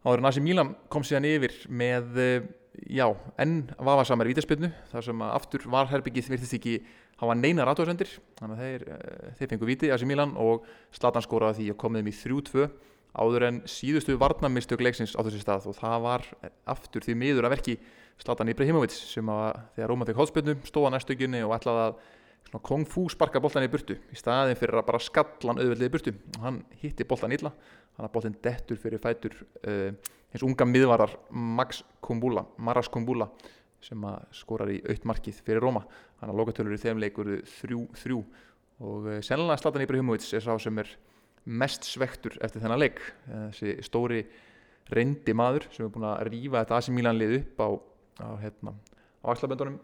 áður 0.05 0.20
en 0.20 0.29
Asi 0.29 0.42
Milan 0.44 0.74
kom 0.92 1.07
síðan 1.07 1.29
yfir 1.31 1.55
með 1.72 2.20
já, 2.91 3.07
enn 3.41 3.65
vafasamar 3.79 4.29
vítaspilnu 4.31 4.71
þar 4.93 5.07
sem 5.09 5.25
að 5.27 5.35
aftur 5.39 5.67
varherbyggið 5.75 6.33
virtist 6.35 6.57
ekki 6.59 6.79
hafa 7.21 7.37
neina 7.39 7.67
rátóðsendir 7.67 8.11
þannig 8.41 8.57
að 8.57 8.65
þeir, 8.65 8.87
þeir 9.39 9.53
fengu 9.53 9.69
viti 9.69 9.93
Asi 9.95 10.09
Milan 10.09 10.35
og 10.41 10.67
Zlatan 10.95 11.25
skóraði 11.25 11.61
því 11.61 11.71
að 11.75 11.81
komiðum 11.85 12.11
í 12.11 12.17
3-2 12.19 12.67
áður 13.15 13.47
en 13.49 13.61
síðustu 13.71 14.17
varnamistök 14.19 14.83
leiksins 14.83 15.15
á 15.15 15.23
þessi 15.23 15.43
stað. 15.45 15.69
Og 15.71 15.79
það 15.79 16.01
var 16.05 16.27
aftur 16.71 17.05
því 17.05 17.17
miður 17.21 17.49
að 17.49 17.55
verki 17.57 17.77
Zlatan 18.23 18.51
Ibrahimovic 18.51 18.95
sem 18.95 19.31
að 19.31 19.63
þegar 19.77 19.91
Róman 19.91 20.11
fekk 20.11 20.21
hóðspilnu 20.23 20.57
stóða 20.67 20.93
næstökinni 20.95 21.43
og 21.47 21.55
ætlaði 21.57 21.87
að 21.87 22.61
kong 22.63 22.87
fú 22.87 23.07
sparka 23.11 23.41
boltan 23.43 23.65
í 23.67 23.71
burtu 23.71 23.97
í 24.15 24.19
staðin 24.19 24.59
fyrir 24.59 24.79
að 24.79 24.87
bara 24.87 25.03
skallan 25.03 25.59
auðveldið 25.59 25.89
í 25.89 25.95
burtu. 25.95 26.15
Og 26.37 26.45
hann 26.45 26.61
hitti 26.83 27.07
boltan 27.09 27.35
illa 27.35 27.55
hann 27.97 28.07
að 28.09 28.13
boltin 28.15 28.37
dettur 28.43 28.79
fyrir 28.83 29.03
fætur 29.03 29.35
uh, 29.67 29.91
hins 30.35 30.44
unga 30.47 30.66
miðvarar 30.68 31.14
Max 31.31 31.85
Kumbula, 32.05 32.44
Maras 32.59 32.90
Kumbula 32.92 33.31
sem 33.85 34.05
skorar 34.35 34.70
í 34.73 34.81
aukt 34.88 35.05
markið 35.07 35.40
fyrir 35.44 35.62
Róma 35.62 35.85
hann 36.20 36.33
að 36.33 36.40
lokatölur 36.40 36.77
í 36.77 36.81
þeim 36.81 37.01
leikur 37.03 37.31
3-3 37.61 38.16
og 38.85 39.09
uh, 39.09 39.18
sennilega 39.23 39.61
Zlatan 39.61 39.85
Ibrahimovic 39.85 40.27
er 40.35 40.44
sá 40.44 40.55
sem 40.61 40.81
er 40.83 40.90
mest 41.44 41.85
svektur 41.85 42.38
eftir 42.44 42.62
þennan 42.62 42.81
leik. 42.81 43.01
Þessi 43.29 43.75
stóri 43.85 44.23
reyndi 44.92 45.35
maður 45.37 45.66
sem 45.73 45.87
er 45.87 45.90
búin 45.92 46.07
að 46.09 46.23
rýfa 46.31 46.62
þetta 46.62 46.79
Asi 46.79 46.94
Milan 46.94 47.18
lið 47.20 47.38
upp 47.40 47.61
á, 47.61 47.68
á, 48.25 48.29
hérna, 48.40 48.75
á 49.20 49.27
axlaböndunum. 49.33 49.77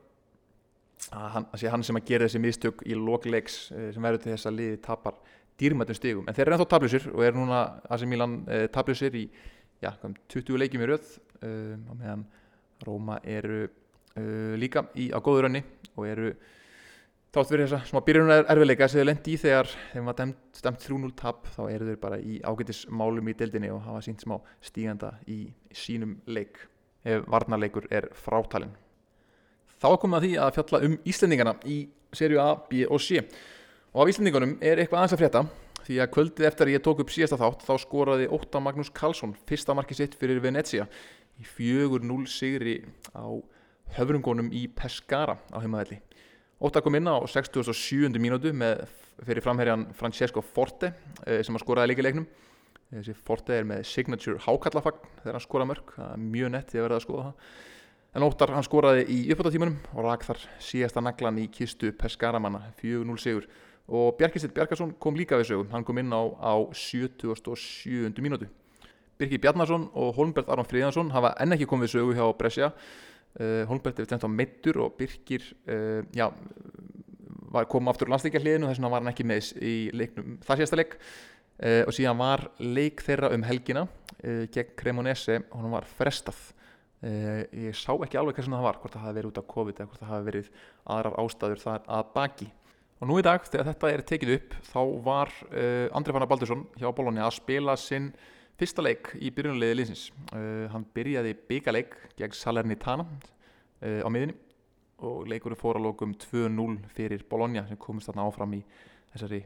Hann, 1.10 1.46
hann 1.52 1.84
sem 1.84 1.96
að 1.96 2.08
gera 2.08 2.26
þessi 2.28 2.42
mistök 2.44 2.82
í 2.84 2.96
lokleiks 2.96 3.60
eh, 3.72 3.86
sem 3.94 4.04
verður 4.04 4.24
til 4.24 4.34
þess 4.34 4.48
að 4.50 4.58
liði 4.58 4.80
tapar 4.84 5.16
dýrmættum 5.60 5.96
stigum. 5.96 6.26
En 6.28 6.36
þeir 6.36 6.46
eru 6.46 6.56
ennþá 6.56 6.68
tablusir 6.68 7.06
og 7.12 7.24
er 7.24 7.36
núna 7.36 7.62
Asi 7.92 8.08
Milan 8.08 8.42
eh, 8.48 8.66
tablusir 8.72 9.16
í 9.16 9.26
já, 9.82 9.90
20 10.00 10.60
leikjum 10.60 10.84
í 10.84 10.88
röð 10.90 11.12
um, 11.42 11.84
og 11.90 11.98
meðan 11.98 12.24
Róma 12.86 13.18
eru 13.28 13.66
uh, 13.66 14.54
líka 14.60 14.86
í, 14.96 15.10
á 15.12 15.18
góður 15.20 15.50
önni 15.50 15.62
og 15.96 16.06
eru 16.08 16.32
þátt 17.30 17.52
fyrir 17.52 17.68
þessa 17.68 17.86
smá 17.86 18.00
byrjunar 18.02 18.48
erfiðleika 18.50 18.88
sem 18.90 19.00
þau 19.00 19.06
lendi 19.06 19.34
í 19.36 19.38
þegar 19.40 19.70
þeim 19.92 20.08
var 20.10 20.32
stemt 20.56 20.84
3-0 20.86 21.12
tap 21.18 21.46
þá 21.54 21.62
eru 21.68 21.92
þau 21.92 22.00
bara 22.02 22.18
í 22.18 22.40
ágætis 22.42 22.82
málum 22.90 23.30
í 23.30 23.36
deildinni 23.38 23.70
og 23.70 23.84
hafa 23.86 24.02
sínt 24.06 24.24
smá 24.24 24.40
stíganda 24.64 25.14
í 25.30 25.44
sínum 25.70 26.18
leik 26.26 26.58
ef 27.06 27.24
varnarleikur 27.30 27.86
er 27.92 28.10
frátalinn. 28.12 28.74
Þá 29.80 29.88
komum 29.96 30.18
við 30.18 30.18
að 30.18 30.26
því 30.26 30.32
að 30.44 30.54
fjalla 30.58 30.80
um 30.88 30.96
Íslendingana 31.08 31.54
í 31.64 31.78
serju 32.12 32.40
A, 32.42 32.50
B 32.68 32.84
og 32.84 33.00
C. 33.00 33.22
Og 33.94 34.02
af 34.02 34.10
Íslandingunum 34.12 34.58
er 34.60 34.82
eitthvað 34.82 35.00
aðeins 35.00 35.14
að 35.16 35.22
frétta 35.22 35.44
því 35.86 36.00
að 36.02 36.12
kvöldið 36.14 36.48
eftir 36.48 36.68
að 36.68 36.74
ég 36.74 36.84
tók 36.84 37.00
upp 37.02 37.12
síðasta 37.14 37.38
þátt 37.40 37.64
þá 37.66 37.72
skoraði 37.82 38.28
Óta 38.32 38.60
Magnús 38.62 38.92
Karlsson 38.94 39.34
fyrsta 39.48 39.76
marki 39.76 39.96
sitt 39.96 40.16
fyrir 40.18 40.42
Venezia 40.42 40.86
í 41.40 41.46
4-0 41.46 42.26
sigri 42.30 42.80
á 43.16 43.26
höfrungunum 43.96 44.50
í 44.54 44.66
Pescara 44.76 45.38
á 45.50 45.58
heimaðalli. 45.58 46.00
Óta 46.60 46.82
kom 46.84 46.98
inn 46.98 47.08
á 47.08 47.16
67. 47.24 48.20
mínútu 48.20 48.52
með 48.52 48.84
fyrir 49.24 49.44
framherjan 49.44 49.88
Francesco 49.96 50.42
Forte 50.44 50.92
eh, 51.26 51.40
sem 51.44 51.56
að 51.56 51.64
skoraði 51.64 51.92
líka 51.92 52.04
leiknum. 52.04 52.28
Þessi 52.90 53.14
Forte 53.16 53.56
er 53.56 53.66
með 53.68 53.84
signature 53.86 54.40
hákallafagn 54.44 55.02
þegar 55.22 55.36
hann 55.36 55.44
skora 55.44 55.66
mörg, 55.68 55.92
það 55.94 56.14
er 56.14 56.22
mjög 56.36 56.54
nett 56.56 56.74
ég 56.74 56.80
að 56.82 56.88
verða 56.88 57.00
að 57.00 57.04
skoða 57.06 57.26
það. 57.28 57.50
En 58.10 58.26
Óttar 58.26 58.52
hann 58.56 58.66
skoraði 58.66 59.04
í 59.06 59.18
uppbáttatímanum 59.30 59.76
og 59.94 60.06
rak 60.08 60.24
þar 60.26 60.40
síðasta 60.66 61.02
naglan 61.04 61.38
í 61.38 61.46
kistu 61.54 61.92
Pescara 61.94 62.40
manna, 62.42 62.64
4-0 62.80 63.20
sigur 63.22 63.46
og 63.88 64.16
Bjarkistitt 64.18 64.54
Bjarkarsson 64.54 64.94
kom 65.02 65.16
líka 65.18 65.38
við 65.40 65.52
sögum 65.52 65.70
hann 65.72 65.84
kom 65.84 65.98
inn 65.98 66.12
á, 66.12 66.22
á 66.38 66.54
77. 66.72 68.10
mínútu. 68.22 68.50
Birki 69.20 69.38
Bjarnarsson 69.38 69.88
og 69.92 70.14
Holmbert 70.16 70.48
Aron 70.48 70.64
Fríðansson 70.64 71.10
hafa 71.12 71.34
enn 71.42 71.52
ekki 71.52 71.68
komið 71.68 71.88
við 71.88 71.94
sögu 71.94 72.14
hjá 72.16 72.26
Brescia. 72.38 72.70
Uh, 73.36 73.64
Holmbert 73.68 73.98
er 74.00 74.08
tengt 74.08 74.24
á 74.24 74.30
meittur 74.32 74.80
og 74.86 74.94
Birkir 74.98 75.44
uh, 75.68 76.00
já, 76.16 76.30
komið 77.68 77.92
aftur 77.92 78.10
landsleikja 78.10 78.40
hliðinu 78.40 78.70
þess 78.70 78.80
vegna 78.80 78.92
var 78.94 79.04
hann 79.04 79.12
ekki 79.12 79.26
með 79.28 79.50
í 79.60 79.74
leiknum 79.92 80.38
það 80.46 80.62
síðasta 80.62 80.80
leik. 80.80 80.96
Uh, 81.60 81.82
og 81.84 81.92
síðan 81.92 82.22
var 82.22 82.46
leik 82.62 83.04
þeirra 83.04 83.34
um 83.36 83.44
helgina 83.44 83.84
gegn 84.20 84.72
Cremonese 84.76 85.38
og 85.48 85.60
hann 85.62 85.72
var 85.72 85.86
frestað. 85.88 86.40
Ég 87.00 87.72
sá 87.78 87.94
ekki 87.94 88.18
alveg 88.20 88.36
hvernig 88.36 88.58
það 88.58 88.66
var 88.66 88.78
hvort 88.82 88.92
það 88.92 89.04
hafi 89.06 89.16
verið 89.16 89.30
út 89.30 89.38
af 89.40 89.46
COVID 89.48 89.78
eða 89.78 89.88
hvort 89.88 90.02
það 90.02 90.10
hafi 90.10 90.26
verið 90.26 90.50
aðrar 90.92 91.16
ástæður 91.22 91.62
þar 91.62 91.86
að 91.96 92.10
baki 92.18 92.48
Og 93.00 93.08
nú 93.08 93.14
í 93.16 93.22
dag, 93.24 93.40
þegar 93.48 93.64
þetta 93.70 93.90
er 93.94 94.02
tekið 94.04 94.30
upp, 94.34 94.54
þá 94.68 94.80
var 95.06 95.30
uh, 95.48 95.86
Andri 95.96 96.12
Fannar 96.12 96.28
Baldursson 96.28 96.66
hjá 96.76 96.90
Bólóni 96.92 97.22
að 97.24 97.32
spila 97.38 97.72
sinn 97.80 98.10
fyrsta 98.60 98.84
leik 98.84 99.14
í 99.16 99.30
byrjunulegi 99.32 99.78
linsins. 99.78 100.02
Uh, 100.34 100.66
hann 100.68 100.84
byrjaði 100.92 101.32
byggaleik 101.48 101.96
gegn 102.18 102.36
Salernitana 102.36 103.06
uh, 103.08 104.04
á 104.04 104.08
miðinni 104.12 104.36
og 105.00 105.24
leikurinn 105.32 105.56
fór 105.56 105.80
að 105.80 105.86
lókum 105.86 106.12
2-0 106.26 106.76
fyrir 106.92 107.24
Bólónia 107.30 107.64
sem 107.70 107.80
komist 107.80 108.10
þarna 108.10 108.28
áfram 108.28 108.58
í 108.58 108.60
þessari 109.14 109.40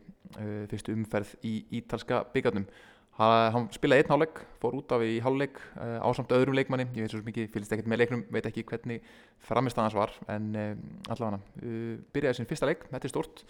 fyrstu 0.68 0.92
umferð 0.92 1.36
í 1.46 1.52
ítalska 1.78 2.24
byggarnum. 2.34 2.66
Hann 3.14 3.68
spilaði 3.70 4.02
einn 4.02 4.10
háluleik, 4.10 4.40
fór 4.58 4.74
út 4.74 4.92
af 4.96 5.02
í 5.06 5.20
háluleik 5.22 5.60
uh, 5.78 6.00
á 6.02 6.08
samt 6.18 6.32
öðrum 6.34 6.56
leikmanni, 6.58 6.88
ég 6.96 7.04
veit 7.04 7.12
svo 7.12 7.20
mikið, 7.22 7.44
fylgst 7.52 7.74
ekkert 7.76 7.90
með 7.92 8.00
leiknum, 8.00 8.24
veit 8.34 8.48
ekki 8.48 8.64
hvernig 8.66 9.04
framistannans 9.46 9.94
var, 9.94 10.10
en 10.34 10.48
uh, 10.58 10.72
allavega 11.06 11.36
hann 11.36 11.44
uh, 11.62 11.92
byrjaði 12.10 12.40
sin 12.40 12.48
fyrsta 12.50 12.66
leik, 12.66 12.82
þetta 12.90 13.06
er 13.06 13.12
stort, 13.12 13.44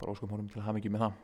bara 0.00 0.14
óskum 0.14 0.32
honum 0.32 0.46
til 0.48 0.62
að 0.62 0.64
hafa 0.64 0.76
mikið 0.78 0.94
með 0.94 1.04
það. 1.04 1.18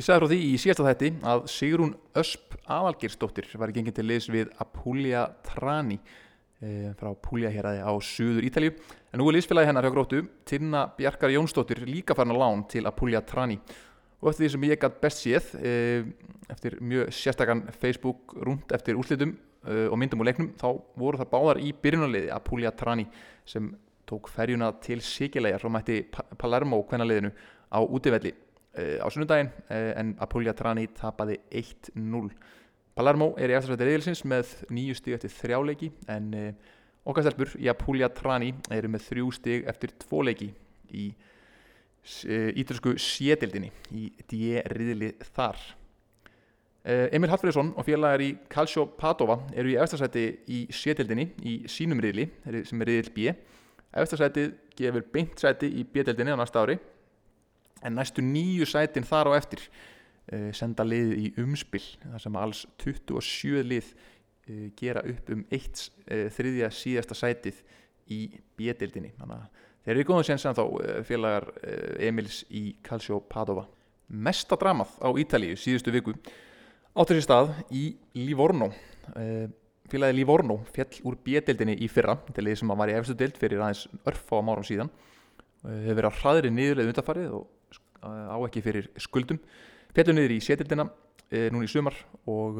Ég 0.00 0.06
sagði 0.08 0.24
frá 0.24 0.32
því 0.32 0.40
í 0.48 0.50
síðasta 0.64 0.88
þætti 0.88 1.12
að 1.30 1.44
Sigrún 1.52 1.94
Ösp 2.18 2.58
Avalgirsdóttir 2.74 3.54
var 3.60 3.70
í 3.70 3.76
gengin 3.76 3.94
til 3.94 4.08
liðs 4.08 4.28
við 4.32 4.50
Apulia 4.64 5.28
Trani 5.46 6.00
frá 6.98 7.10
Apulia 7.10 7.50
hér 7.52 7.68
aðeins 7.68 7.86
á 7.86 7.92
Suður 8.06 8.46
Ítalju, 8.48 8.74
en 9.12 9.20
nú 9.20 9.28
er 9.28 9.36
liðsfélagi 9.36 9.68
hennar 9.68 9.86
hjá 9.86 9.92
grótu, 9.94 10.24
Tirna 10.48 10.86
Bjarkar 10.96 11.34
Jónsdóttir 11.34 11.84
líka 11.86 12.16
farin 12.16 12.34
á 12.34 12.40
lán 12.40 12.66
til 12.70 12.86
Apulia 12.88 13.20
Trani 13.26 13.58
og 14.22 14.30
eftir 14.30 14.46
því 14.46 14.50
sem 14.54 14.66
ég 14.68 14.80
gætt 14.80 15.00
best 15.02 15.24
séð 15.24 15.48
eh, 15.58 16.04
eftir 16.52 16.76
mjög 16.80 17.10
sérstakann 17.16 17.64
Facebook 17.74 18.36
rúnd 18.38 18.70
eftir 18.74 18.98
úrslitum 18.98 19.34
eh, 19.66 19.88
og 19.90 19.98
myndum 19.98 20.22
og 20.22 20.28
leiknum 20.28 20.52
þá 20.60 20.68
voru 20.98 21.18
það 21.18 21.32
báðar 21.32 21.60
í 21.62 21.72
byrjunarliði 21.82 22.30
Apulia 22.34 22.70
Trani 22.70 23.08
sem 23.48 23.72
tók 24.06 24.30
ferjuna 24.30 24.70
til 24.82 25.02
Sigilegar 25.02 25.66
og 25.66 25.74
mætti 25.74 26.04
Palermo 26.38 26.78
hvernaliðinu 26.86 27.32
á 27.74 27.78
útivelli 27.82 28.32
eh, 28.78 29.02
á 29.02 29.06
sunnudaginn 29.10 29.50
en 29.70 30.14
Apulia 30.22 30.54
Trani 30.54 30.86
tapaði 30.94 31.40
1-0 31.50 32.30
Palermo 32.94 33.32
er 33.40 33.50
í 33.50 33.56
eftirsvætti 33.58 33.88
reyðilsins 33.88 34.22
með 34.28 34.54
nýju 34.70 35.00
stíg 35.00 35.18
eftir 35.18 35.34
þrjáleiki 35.34 35.90
en 36.12 36.30
okkar 37.08 37.24
stelpur 37.24 37.56
í 37.58 37.70
Apulia 37.72 38.10
Trani 38.12 38.52
eru 38.70 38.90
með 38.92 39.06
þrjú 39.08 39.30
stíg 39.34 39.70
eftir 39.72 39.96
tvoleiki 40.04 40.52
í 40.92 41.10
ítalsku 42.02 42.96
sétildinni 42.98 43.70
í 43.94 44.08
D-riðli 44.30 45.12
þar. 45.34 45.60
Eh, 46.82 47.14
Emil 47.14 47.30
Hallfriðsson 47.30 47.68
og 47.78 47.86
félagar 47.86 48.24
í 48.24 48.32
Calcio 48.50 48.88
Padova 48.98 49.36
eru 49.54 49.70
í 49.70 49.76
eftirsæti 49.78 50.24
í 50.50 50.64
sétildinni 50.74 51.28
í 51.46 51.60
sínum 51.70 52.02
riðli 52.02 52.26
sem 52.66 52.82
er 52.82 52.90
riðil 52.90 53.12
B. 53.14 53.34
Eftirsætið 54.02 54.48
gefur 54.74 55.06
beint 55.14 55.38
sæti 55.38 55.70
í 55.70 55.84
B-dildinni 55.86 56.34
á 56.34 56.40
næsta 56.40 56.64
ári 56.64 56.80
en 57.86 57.94
næstu 57.94 58.24
nýju 58.24 58.66
sætin 58.66 59.06
þar 59.06 59.30
á 59.30 59.38
eftir 59.38 59.62
uh, 59.62 60.50
senda 60.56 60.82
liðið 60.86 61.22
í 61.22 61.30
umspill 61.44 61.84
þar 62.02 62.24
sem 62.24 62.38
alls 62.40 62.64
27 62.82 63.62
lið 63.68 63.94
gera 64.74 65.04
upp 65.06 65.28
um 65.30 65.44
eitt 65.54 65.84
þriðja 66.34 66.72
síðasta 66.74 67.14
sætið 67.14 67.60
í 68.10 68.24
B-dildinni 68.58 69.12
þannig 69.20 69.36
að 69.38 69.61
Þeir 69.82 69.96
eru 69.96 70.06
góðum 70.06 70.26
séns 70.26 70.44
en 70.46 70.54
þá 70.54 70.62
eh, 70.62 70.98
félagar 71.06 71.48
eh, 71.58 72.06
Emils 72.06 72.42
í 72.54 72.68
Calcio 72.86 73.18
Padova. 73.26 73.64
Mesta 74.14 74.54
dramað 74.60 74.92
á 75.02 75.10
Ítalíu 75.18 75.56
síðustu 75.58 75.90
viku 75.94 76.14
áttur 76.94 77.18
sér 77.18 77.26
stað 77.26 77.50
í 77.74 77.88
Livorno. 78.14 78.68
Eh, 79.18 79.48
félagið 79.90 80.20
Livorno 80.20 80.60
fjall 80.70 81.00
úr 81.08 81.18
bjedeldinni 81.26 81.74
í 81.82 81.90
fyrra, 81.90 82.14
til 82.30 82.46
því 82.46 82.54
sem 82.60 82.70
að 82.70 82.80
var 82.82 82.92
í 82.92 82.96
efstu 83.00 83.18
deild 83.18 83.42
fyrir 83.42 83.64
aðeins 83.64 83.88
örfa 84.06 84.38
á 84.38 84.46
márum 84.46 84.68
síðan. 84.68 84.92
Hefur 85.66 85.98
verið 85.98 86.10
á 86.14 86.18
hraðri 86.20 86.54
niðurleið 86.54 86.92
undarfarið 86.92 87.34
og 87.40 87.76
á 88.06 88.38
ekki 88.38 88.62
fyrir 88.62 88.88
skuldum. 89.02 89.42
Fjallu 89.94 90.14
niður 90.14 90.36
í 90.36 90.40
sédeldina 90.42 90.86
núna 91.54 91.66
í 91.66 91.70
sumar 91.70 91.98
og 92.30 92.58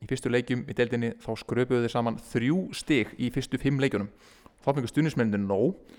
í 0.00 0.10
fyrstu 0.10 0.30
leikjum 0.30 0.66
í 0.66 0.76
deildinni 0.76 1.14
þá 1.22 1.32
skröpuðu 1.40 1.86
þeir 1.86 1.94
saman 1.94 2.20
þrjú 2.30 2.60
stig 2.76 3.10
í 3.18 3.30
fyrstu 3.34 3.58
fimm 3.60 3.82
leikjunum. 3.82 4.10
Þá 4.62 4.70
fengur 4.74 4.92
stunismenninu 4.92 5.42
nóg 5.46 5.98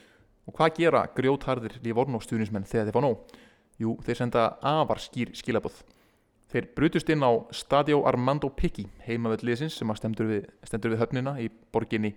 Og 0.49 0.57
hvað 0.57 0.75
gera 0.79 1.05
grjótharðir 1.15 1.77
Livorno 1.85 2.21
stuðnismenn 2.23 2.67
þegar 2.69 2.89
þeir 2.89 2.97
fá 2.97 3.03
nóg? 3.05 3.39
Jú, 3.81 3.95
þeir 4.05 4.19
senda 4.19 4.45
afar 4.61 5.01
skýr 5.01 5.33
skilabóð. 5.37 5.81
Þeir 6.51 6.67
brutust 6.75 7.09
inn 7.13 7.23
á 7.23 7.31
Stadio 7.55 8.01
Armando 8.09 8.49
Picchi, 8.51 8.83
heimavöld 9.05 9.45
liðsins 9.47 9.77
sem 9.79 9.93
stendur 9.95 10.27
við, 10.27 10.49
stendur 10.67 10.91
við 10.91 10.99
höfnina 11.05 11.37
í 11.39 11.47
borginni 11.71 12.11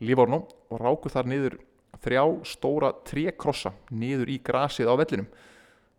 Livorno 0.00 0.44
og 0.70 0.80
ráku 0.80 1.10
þar 1.12 1.28
niður 1.28 1.56
þrjá 2.00 2.22
stóra 2.46 2.92
trekrossa 3.04 3.72
niður 3.90 4.30
í 4.30 4.38
grasið 4.44 4.88
á 4.88 4.94
vellinum. 5.00 5.26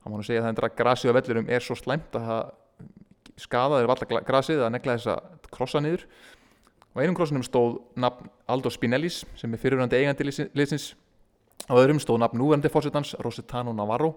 Það 0.02 0.14
mánu 0.14 0.26
segja 0.26 0.42
að 0.42 0.48
það 0.48 0.68
að 0.70 0.78
grasið 0.80 1.12
á 1.12 1.18
vellinum 1.20 1.52
er 1.52 1.66
svo 1.66 1.78
slæmt 1.78 2.16
að 2.18 2.30
það 2.30 3.42
skadaður 3.42 3.92
valla 3.92 4.24
grasið 4.26 4.64
að 4.64 4.74
negla 4.78 4.98
þessa 4.98 5.18
krossa 5.52 5.82
niður. 5.84 6.08
Og 6.92 7.04
einum 7.04 7.16
krossinum 7.16 7.46
stóð 7.46 7.78
nafn 8.00 8.32
Aldo 8.52 8.72
Spinellis 8.74 9.22
sem 9.40 9.52
er 9.54 9.62
fyrirhundandi 9.62 10.00
eigandi 10.00 10.48
liðsins 10.56 10.94
á 11.68 11.74
öðrum 11.76 12.02
stóð 12.02 12.22
nafn 12.24 12.40
núverandi 12.42 12.72
fórsetans 12.72 13.14
Rositano 13.22 13.74
Navarro 13.76 14.16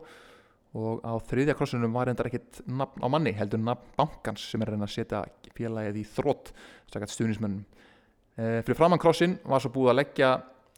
og 0.74 1.04
á 1.06 1.14
þriðja 1.28 1.54
krossunum 1.58 1.94
var 1.94 2.10
endar 2.10 2.30
ekkit 2.30 2.64
nafn 2.66 3.04
á 3.04 3.08
manni 3.10 3.34
heldur 3.36 3.62
nafn 3.62 3.92
bankans 3.98 4.48
sem 4.50 4.62
er 4.62 4.74
reyna 4.74 4.88
að 4.88 4.96
setja 4.96 5.22
félagið 5.54 6.00
í 6.00 6.08
þrótt 6.16 6.50
stuðnismönnum 6.90 7.62
e, 7.62 8.62
fyrir 8.66 8.78
framann 8.78 9.02
krossin 9.02 9.38
var 9.44 9.62
svo 9.62 9.70
búið 9.74 9.92
að 9.92 10.00
leggja 10.00 10.34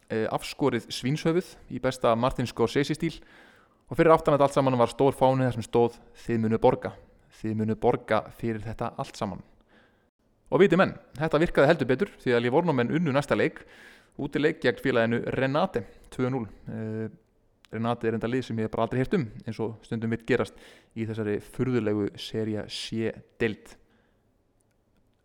e, 0.09 0.25
afskorið 0.29 0.89
svínshöfuð 0.93 1.55
í 1.73 1.81
besta 1.81 2.13
Martin 2.15 2.49
Scorsese 2.49 2.97
stíl 2.97 3.15
og 3.87 3.97
fyrir 3.97 4.13
aftan 4.13 4.35
þetta 4.35 4.49
allt 4.49 4.59
saman 4.59 4.79
var 4.79 4.93
stór 4.93 5.17
fáni 5.17 5.47
þar 5.47 5.57
sem 5.57 5.65
stóð 5.65 5.99
þið 6.25 6.45
munu 6.45 6.61
borga 6.61 6.93
þið 7.41 7.59
munu 7.59 7.75
borga 7.79 8.23
fyrir 8.37 8.63
þetta 8.65 8.93
allt 8.97 9.17
saman. 9.17 9.43
Og 10.47 10.61
viti 10.61 10.79
menn, 10.79 10.93
þetta 11.17 11.41
virkaði 11.43 11.69
heldur 11.71 11.89
betur 11.89 12.11
því 12.21 12.35
að 12.35 12.43
Livornomenn 12.45 12.93
unnu 12.95 13.13
næsta 13.13 13.35
leik 13.35 13.59
útileik 14.17 14.59
gegn 14.63 14.83
félaginu 14.83 15.21
Renate 15.37 15.85
2-0 16.15 16.43
uh, 16.43 17.07
Renate 17.71 18.07
er 18.07 18.15
enda 18.15 18.27
lið 18.29 18.45
sem 18.47 18.59
ég 18.61 18.69
bara 18.71 18.85
aldrei 18.85 19.01
heyrt 19.01 19.15
um 19.17 19.25
eins 19.43 19.57
og 19.63 19.71
stundum 19.83 20.11
mitt 20.13 20.23
gerast 20.27 20.55
í 20.95 21.03
þessari 21.07 21.39
furðulegu 21.43 22.07
seria 22.19 22.63
C 22.71 23.11
deild. 23.41 23.73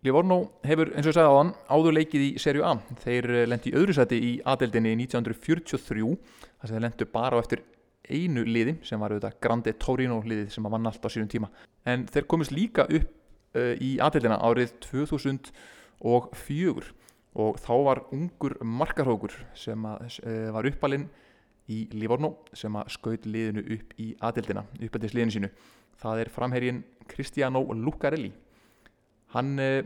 Livorno 0.02 0.38
hefur 0.66 0.90
eins 0.90 1.06
og 1.06 1.12
ég 1.12 1.18
sagði 1.20 1.30
á 1.30 1.38
hann 1.38 1.52
áður 1.70 1.94
leikið 2.00 2.22
í 2.24 2.30
serju 2.42 2.64
A. 2.66 2.72
Þeir 3.04 3.24
eh, 3.30 3.46
lendi 3.46 3.70
í 3.70 3.76
öðru 3.78 3.94
seti 3.94 4.18
í 4.18 4.32
A-deildinni 4.42 4.96
1943 5.04 6.02
þar 6.02 6.66
sem 6.66 6.74
þeir 6.74 6.84
lendu 6.88 7.06
bara 7.12 7.38
á 7.38 7.42
eftir 7.44 7.62
einu 8.10 8.42
liði 8.42 8.80
sem 8.82 8.98
var 8.98 9.14
auðvitað 9.14 9.38
Grande 9.44 9.72
Torino 9.78 10.18
liðið 10.26 10.50
sem 10.50 10.66
var 10.66 10.74
vann 10.74 10.90
allt 10.90 11.06
á 11.06 11.10
sínum 11.14 11.30
tíma. 11.30 11.52
En 11.86 12.08
þeir 12.10 12.26
komist 12.26 12.50
líka 12.50 12.90
upp 12.90 13.06
uh, 13.54 13.78
í 13.78 14.00
A-deildina 14.02 14.42
árið 14.42 14.74
2004 14.88 16.90
og 17.38 17.58
þá 17.62 17.72
var 17.86 18.02
ungur 18.12 18.56
markarhókur 18.64 19.34
sem 19.56 19.86
að, 19.88 20.18
uh, 20.26 20.50
var 20.54 20.68
uppalinn 20.68 21.08
í 21.72 21.86
Livorno 21.94 22.34
sem 22.56 22.74
að 22.76 22.90
skaut 22.96 23.26
liðinu 23.28 23.64
upp 23.76 23.94
í 24.02 24.10
aðildina, 24.20 24.66
uppættist 24.82 25.16
liðinu 25.16 25.36
sínu. 25.36 25.50
Það 26.02 26.22
er 26.24 26.30
framherjin 26.34 26.82
Cristiano 27.08 27.62
Lucarelli. 27.72 28.32
Hann 29.36 29.54
uh, 29.62 29.80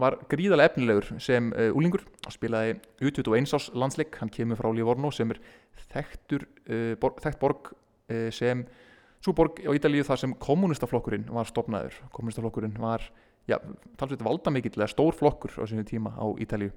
var 0.00 0.16
gríðarlega 0.30 0.72
efnilegur 0.72 1.20
sem 1.22 1.52
úlingur 1.78 2.02
og 2.26 2.32
spilaði 2.34 2.80
U21 2.98 3.52
ás 3.54 3.68
landsleik, 3.78 4.16
hann 4.18 4.32
kemur 4.32 4.58
frá 4.58 4.66
Livorno 4.74 5.12
sem 5.14 5.30
er 5.30 5.38
þekktur, 5.92 6.42
borg, 6.98 7.20
þekkt 7.22 7.38
borg 7.38 7.70
sem 8.34 8.64
svo 9.24 9.32
borg 9.36 9.62
á 9.64 9.72
Ítalíu 9.72 10.04
þar 10.04 10.20
sem 10.20 10.34
kommunistaflokkurinn 10.36 11.28
var 11.32 11.48
stopnaður 11.48 11.96
kommunistaflokkurinn 12.12 12.74
var 12.82 13.06
já, 13.48 13.58
talsveit 14.00 14.24
valda 14.24 14.52
mikill 14.52 14.76
eða 14.78 14.90
stór 14.90 15.16
flokkur 15.16 15.54
á 15.60 15.64
sinu 15.68 15.84
tíma 15.86 16.14
á 16.16 16.24
Ítalíu. 16.40 16.72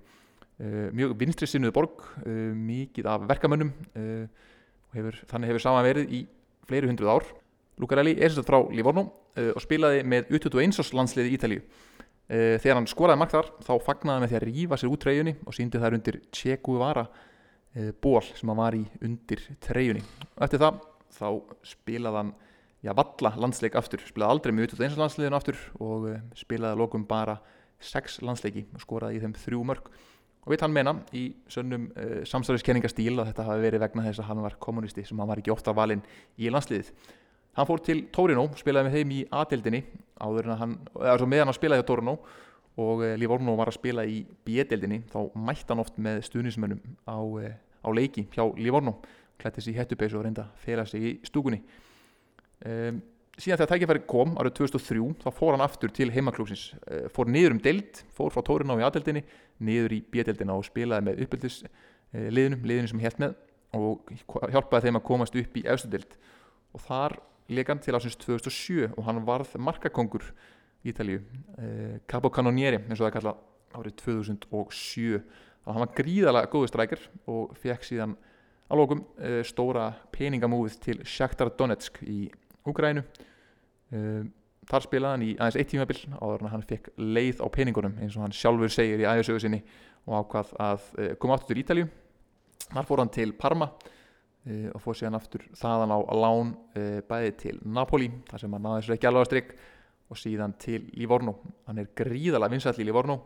Uh, 0.58 0.88
mjög 0.96 1.14
vinstri 1.20 1.48
sinnuð 1.50 1.74
borg 1.76 2.02
uh, 2.24 2.54
mikið 2.58 3.10
af 3.12 3.28
verkamönnum 3.30 3.70
hefur, 4.96 5.20
þannig 5.30 5.52
hefur 5.52 5.62
saman 5.62 5.86
verið 5.86 6.16
í 6.18 6.24
fleiri 6.68 6.90
hundruð 6.90 7.14
ár. 7.14 7.28
Lucarelli 7.78 8.16
er 8.18 8.32
sérstætt 8.32 8.50
frá 8.50 8.64
Livorno 8.74 9.04
og 9.38 9.62
spilaði 9.62 10.02
með 10.02 10.32
U21 10.34 10.80
landsliði 10.98 11.36
Ítalíu. 11.36 11.60
Þegar 12.28 12.80
hann 12.80 12.88
skoraði 12.90 13.22
mark 13.22 13.36
þar 13.36 13.52
þá 13.68 13.74
fagnaði 13.86 14.24
með 14.24 14.32
því 14.32 14.38
að 14.40 14.46
rýfa 14.48 14.80
sér 14.82 14.96
út 14.96 15.04
treyjunni 15.04 15.34
og 15.46 15.54
síndi 15.54 15.82
þær 15.84 15.98
undir 16.00 16.18
Che 16.34 16.58
Guevara 16.66 17.04
ból 18.02 18.24
sem 18.26 18.50
hann 18.50 18.58
var 18.58 18.80
í 18.80 18.82
undir 19.06 19.46
treyjunni. 19.62 20.02
Eftir 20.42 20.64
það 20.64 20.82
þá 21.20 21.30
spilaði 21.70 22.22
hann 22.24 22.34
já, 22.88 22.94
valla 22.96 23.34
landsleik 23.42 23.76
aftur, 23.78 24.02
spilaði 24.08 24.34
aldrei 24.34 24.56
með 24.56 24.70
út 24.70 24.84
eins 24.86 24.98
landsleikin 25.00 25.36
aftur 25.36 25.60
og 25.84 26.08
uh, 26.08 26.20
spilaði 26.38 26.80
lokum 26.80 27.04
bara 27.08 27.38
sex 27.84 28.22
landsleiki 28.26 28.66
og 28.74 28.84
skoraði 28.84 29.20
í 29.20 29.24
þeim 29.24 29.36
þrjú 29.38 29.64
mörg 29.68 29.92
og 30.48 30.54
við 30.54 30.64
hann 30.64 30.74
meina 30.74 30.94
í 31.12 31.28
sönnum 31.52 31.90
uh, 31.92 32.02
eh, 32.06 32.24
samstæðiskenningastíl 32.30 33.18
að 33.18 33.32
þetta 33.32 33.48
hafi 33.50 33.66
verið 33.66 33.84
vegna 33.84 34.08
þess 34.08 34.24
að 34.24 34.30
hann 34.32 34.44
var 34.46 34.58
kommunisti 34.64 35.04
sem 35.06 35.20
hann 35.20 35.30
var 35.30 35.42
ekki 35.42 35.52
ofta 35.52 35.76
valinn 35.76 36.04
í 36.40 36.52
landsliðið. 36.54 36.94
Hann 37.58 37.68
fór 37.68 37.82
til 37.84 38.00
Torino, 38.14 38.46
spilaði 38.56 38.88
með 38.88 39.00
þeim 39.00 39.14
í 39.16 39.22
A-deldinni 39.34 39.82
áður 40.22 40.48
en 40.48 40.54
að 40.54 40.62
hann, 40.62 40.76
eða 41.02 41.30
meðan 41.30 41.50
hann 41.50 41.58
spilaði 41.58 41.84
á 41.84 41.90
Torino 41.90 42.16
og 42.78 43.04
uh, 43.04 43.14
Livorno 43.20 43.58
var 43.60 43.74
að 43.74 43.80
spila 43.82 44.08
í 44.08 44.22
B-deldinni 44.48 45.02
þá 45.12 45.20
mætti 45.36 45.74
hann 45.74 45.84
oft 45.84 46.00
með 46.00 46.22
stuðnismönnum 46.30 46.80
á, 47.04 47.18
á 47.84 47.90
leiki 47.92 48.30
hjá 48.32 48.46
Livorno 48.56 48.96
klætti 49.42 49.66
sér 49.66 49.76
í 49.76 49.78
hettupeysu 49.82 50.18
og 50.18 50.26
reynda 50.26 50.48
að 50.48 50.64
fela 50.64 50.86
sig 50.88 51.04
í 51.04 51.12
stúkunni 51.28 51.60
um, 52.66 53.02
síðan 53.38 53.60
þegar 53.62 53.72
tækifæri 53.74 54.04
kom 54.10 54.34
árið 54.42 54.56
2003 54.62 55.10
þá 55.22 55.28
fór 55.36 55.56
hann 55.56 55.66
aftur 55.66 55.94
til 55.94 56.10
heimaklúsins 56.14 56.72
uh, 56.88 57.06
fór 57.14 57.30
niður 57.30 57.58
um 57.58 57.62
deild, 57.62 58.02
fór 58.18 58.34
frá 58.34 58.44
Tóriná 58.46 58.78
í 58.80 58.86
aðdeldinni 58.88 59.24
niður 59.68 59.98
í 59.98 60.02
bjedeldina 60.14 60.58
og 60.58 60.66
spilaði 60.66 61.10
með 61.10 61.24
uppbyldisliðinum, 61.26 62.60
uh, 62.62 62.68
liðinu 62.72 62.92
sem 62.94 63.04
helt 63.06 63.22
með 63.22 63.38
og 63.78 64.12
hjálpaði 64.54 64.88
þeim 64.88 65.00
að 65.00 65.08
komast 65.10 65.36
upp 65.38 65.58
í 65.60 65.66
efstu 65.68 65.90
deild. 65.92 66.14
Og 66.74 66.82
þar 66.86 67.18
legan 67.52 67.82
til 67.84 67.96
ásins 67.96 68.18
2007 68.20 68.94
og 68.94 69.04
hann 69.08 69.20
varð 69.28 69.54
markakongur 69.62 70.26
í 70.84 70.94
Ítalíu. 70.94 71.22
Uh, 71.58 72.00
Capo 72.10 72.32
Cannonieri 72.34 72.82
eins 72.82 72.98
og 73.00 73.08
það 73.08 73.16
kalla 73.20 73.36
árið 73.78 74.00
2007 74.02 75.22
þannig 75.22 75.68
að 75.68 75.76
hann 75.76 75.84
var 75.84 75.96
gríðalega 75.98 76.52
góðu 76.52 76.72
strækjar 76.72 77.06
og 77.28 77.56
fekk 77.60 77.86
síðan 77.86 78.18
uh, 78.72 79.42
stóra 79.48 79.92
peningamúið 80.16 80.78
til 80.84 81.00
Shakhtar 81.04 81.52
Donetsk 81.60 82.00
í 82.08 82.28
Úgrænu 82.68 83.04
uh, 83.04 84.24
þar 84.68 84.86
spilaði 84.86 85.16
hann 85.16 85.26
í 85.26 85.34
aðeins 85.38 85.60
eitt 85.62 85.72
tímabill 85.72 86.00
áður 86.20 86.44
en 86.44 86.52
hann 86.54 86.66
fekk 86.68 86.90
leið 87.00 87.44
á 87.44 87.48
peningunum 87.54 87.96
eins 88.02 88.18
og 88.18 88.26
hann 88.26 88.36
sjálfur 88.36 88.74
segir 88.74 89.04
í 89.04 89.08
æðisögu 89.08 89.44
sinni 89.44 89.62
og 90.08 90.20
ákvað 90.22 90.54
að 90.64 90.90
uh, 90.98 91.14
koma 91.22 91.38
aftur 91.38 91.56
til 91.56 91.64
Ítalju 91.64 91.88
þar 92.68 92.90
fór 92.90 93.04
hann 93.04 93.14
til 93.16 93.32
Parma 93.40 93.72
uh, 93.72 94.70
og 94.74 94.84
fór 94.84 95.00
síðan 95.00 95.20
aftur 95.20 95.48
þaðan 95.56 95.96
á 95.96 96.00
lán 96.20 96.54
uh, 96.76 97.00
bæði 97.08 97.34
til 97.46 97.58
Napoli 97.64 98.12
þar 98.30 98.44
sem 98.44 98.58
hann 98.58 98.68
náði 98.68 98.84
þessu 98.84 98.98
ekki 98.98 99.12
alveg 99.12 99.26
að 99.26 99.32
strikk 99.32 99.58
og 100.08 100.16
síðan 100.16 100.54
til 100.56 100.86
Livorno. 100.96 101.34
Hann 101.68 101.82
er 101.82 101.90
gríðalega 102.00 102.54
vinsall 102.54 102.78
í 102.80 102.86
Livorno. 102.88 103.18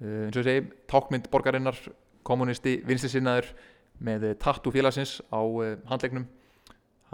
Eins 0.00 0.32
og 0.32 0.40
ég 0.40 0.46
segi, 0.46 0.62
tákmynd 0.88 1.28
borgarinnar 1.28 1.76
kommunisti, 2.24 2.78
vinstisinnaður 2.88 3.50
með 4.04 4.24
eh, 4.30 4.38
tattu 4.40 4.72
félagsins 4.74 5.18
á 5.28 5.40
handlegnum 5.90 6.24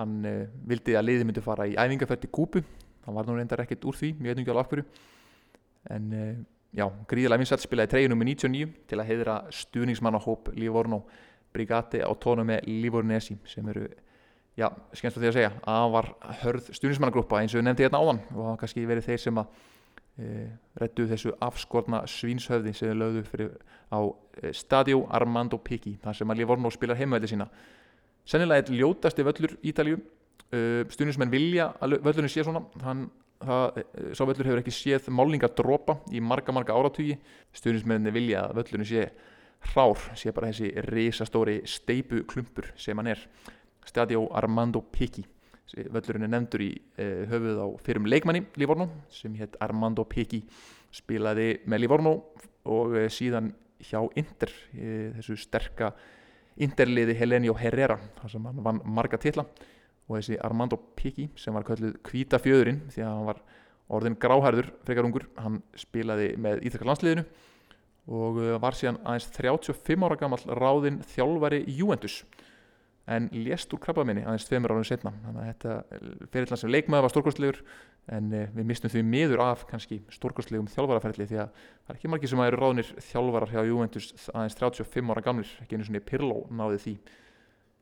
hann 0.01 0.21
uh, 0.27 0.45
vildi 0.69 0.97
að 0.99 1.07
liði 1.09 1.29
myndi 1.29 1.45
fara 1.45 1.69
í 1.69 1.77
æfingarferð 1.79 2.25
til 2.25 2.33
Kúpu 2.35 2.65
hann 3.07 3.17
var 3.17 3.29
nú 3.29 3.37
reyndar 3.37 3.63
ekkert 3.65 3.87
úr 3.89 3.97
því, 3.97 4.15
mjög 4.19 4.41
eitthvað 4.43 4.63
alveg 4.65 4.85
en 5.91 6.13
uh, 6.13 6.33
já, 6.77 6.87
gríðilega 7.11 7.41
vinsat 7.41 7.65
spilaði 7.65 7.95
treyjunum 7.95 8.21
með 8.21 8.33
99 8.35 8.71
til 8.91 9.01
að 9.01 9.11
heiðra 9.11 9.37
stuðningsmannahóp 9.55 10.53
Livorno 10.59 11.03
Brigati 11.53 12.03
Autonome 12.07 12.61
Livornesi 12.67 13.37
sem 13.49 13.67
eru, 13.73 13.89
já, 14.59 14.69
skemmst 14.95 15.19
að 15.19 15.25
því 15.25 15.31
að 15.31 15.37
segja 15.39 15.51
að 15.73 15.89
var 15.97 16.11
hörð 16.45 16.71
stuðningsmannagrúpa 16.77 17.41
eins 17.41 17.57
og 17.57 17.67
nefndi 17.67 17.87
hérna 17.87 18.03
áðan. 18.03 18.23
Og 18.31 18.39
það 18.39 18.49
var 18.51 18.61
kannski 18.63 18.87
verið 18.87 19.09
þeir 19.09 19.23
sem 19.25 19.41
að 19.43 19.59
e, 20.21 20.47
rettu 20.83 21.09
þessu 21.11 21.35
afskortna 21.49 22.05
svínshöfði 22.11 22.75
sem 22.77 22.93
þau 22.93 23.01
lögðu 23.03 23.25
fyrir 23.33 23.53
á 23.91 24.01
Stadio 24.55 25.03
Armando 25.11 25.59
Picchi 25.59 25.97
þar 26.05 26.21
sem 26.21 26.31
að 26.31 26.43
Livorno 26.43 26.71
spilar 26.71 27.01
heimveldi 27.01 27.33
sína 27.33 27.51
sennilega 28.29 28.67
er 28.67 28.77
ljótasti 28.81 29.27
völlur 29.27 29.57
Ítalju 29.67 29.99
e, 29.99 30.61
stuðnismenn 30.93 31.33
vilja 31.33 31.71
að 31.81 31.99
völlurinn 32.05 32.33
sé 32.33 32.45
svona. 32.47 32.63
Hann, 32.85 33.09
það, 33.41 33.81
e, 33.81 34.07
sá 34.17 34.25
völlur 34.25 34.51
hefur 34.51 34.63
ekki 34.63 34.77
séð 34.77 35.11
málningar 35.15 35.55
dropa 35.57 35.99
í 36.13 36.23
marga 36.25 36.55
marga 36.57 36.77
áratugi. 36.77 37.19
Stuðnismenni 37.57 38.15
vilja 38.15 38.47
að 38.49 38.61
völlurinn 38.61 38.91
sé 38.93 39.09
hrár, 39.71 40.07
sé 40.17 40.33
bara 40.33 40.53
þessi 40.53 40.73
risastóri 40.89 41.61
steipu 41.69 42.25
klumpur 42.29 42.73
sem 42.81 42.97
hann 42.99 43.13
er. 43.13 43.27
Stadio 43.87 44.27
Armando 44.37 44.83
Picchi 44.93 45.25
völlurinn 45.75 46.27
er 46.27 46.33
nefndur 46.33 46.65
í 46.65 46.71
eh, 46.99 47.27
höfuð 47.31 47.61
á 47.63 47.67
fyrrum 47.85 48.09
leikmanni 48.11 48.45
Livorno 48.59 48.89
sem 49.13 49.35
hétt 49.39 49.59
Armando 49.63 50.05
Pecci 50.09 50.43
spilaði 50.95 51.61
með 51.71 51.85
Livorno 51.85 52.15
og 52.71 52.97
eh, 52.99 53.11
síðan 53.13 53.53
hjá 53.87 54.01
Inter 54.19 54.53
eh, 54.75 55.11
þessu 55.19 55.39
sterka 55.39 55.93
Interliði 56.61 57.17
Helenio 57.19 57.55
Herrera 57.59 57.97
þar 58.21 58.33
sem 58.35 58.49
hann 58.51 58.65
vann 58.65 58.81
marga 58.85 59.21
tilla 59.21 59.47
og 60.11 60.19
þessi 60.19 60.39
Armando 60.43 60.79
Pecci 60.99 61.29
sem 61.39 61.55
var 61.55 61.65
kallið 61.67 61.97
kvíta 62.07 62.41
fjöðurinn 62.43 62.83
því 62.91 63.05
að 63.05 63.13
hann 63.15 63.29
var 63.29 63.43
orðin 63.91 64.19
gráhærður 64.23 64.71
frekar 64.87 65.07
ungur 65.07 65.27
hann 65.39 65.61
spilaði 65.79 66.35
með 66.39 66.65
Íþakar 66.69 66.91
landsliðinu. 66.91 67.25
Og 68.11 68.41
eh, 68.43 68.55
var 68.63 68.75
síðan 68.75 68.99
aðeins 69.05 69.29
35 69.37 70.07
ára 70.07 70.19
gammal 70.19 70.41
ráðinn 70.59 71.01
þjálfari 71.13 71.63
Juventus 71.77 72.21
en 73.11 73.27
lést 73.35 73.73
úr 73.75 73.81
krabbaminni 73.83 74.23
aðeins 74.23 74.47
tveimur 74.47 74.75
árum 74.75 74.87
setna 74.87 75.11
þannig 75.25 75.41
að 75.41 75.49
þetta 75.51 76.27
fyrirlann 76.31 76.61
sem 76.61 76.71
leikmaður 76.71 77.07
var 77.07 77.13
stórkostlegur 77.15 77.59
en 78.15 78.29
eh, 78.37 78.53
við 78.55 78.69
mistum 78.69 78.93
því 78.93 79.03
miður 79.07 79.43
af 79.45 79.65
kannski 79.71 80.01
stórkostlegum 80.15 80.69
þjálfaraferðli 80.71 81.27
því 81.31 81.41
að 81.43 81.51
það 81.57 81.91
er 81.93 81.99
ekki 81.99 82.13
margir 82.13 82.31
sem 82.31 82.43
að 82.43 82.51
eru 82.53 82.61
ráðnir 82.61 82.93
þjálfarar 83.09 83.55
hjá 83.55 83.61
Juventus 83.67 84.09
aðeins 84.31 84.59
35 84.61 85.13
ára 85.15 85.25
gamlir. 85.27 85.53
Ekki 85.65 85.77
einu 85.77 85.89
svona 85.89 86.05
Pirlo 86.07 86.39
náði 86.55 86.81
því. 86.85 86.95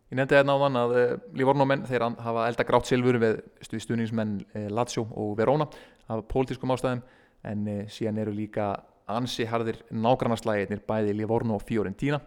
Ég 0.09 0.17
nefndi 0.17 0.39
þetta 0.39 0.49
náðan 0.49 0.81
að 0.81 0.97
uh, 0.97 1.15
Livornomenn 1.37 1.87
þeir 1.89 2.07
hafa 2.25 2.49
elda 2.49 2.69
grátt 2.69 2.89
silfur 2.89 3.21
við 3.21 3.41
stuðningsmenn 3.69 4.39
Lazio 4.73 5.05
og 5.13 5.35
Verona 5.37 5.69
af 6.09 6.25
pólitískum 6.33 6.73
ástæðum. 6.73 7.05
En 7.49 7.69
síðan 7.93 8.25
eru 8.25 8.33
líka 8.35 8.73
ansi 9.09 9.45
harðir 9.49 9.83
nágrannarslaginir 9.93 10.81
bæði 10.89 11.13
Livorno 11.17 11.57
og 11.57 11.65
Fiorentina 11.69 12.21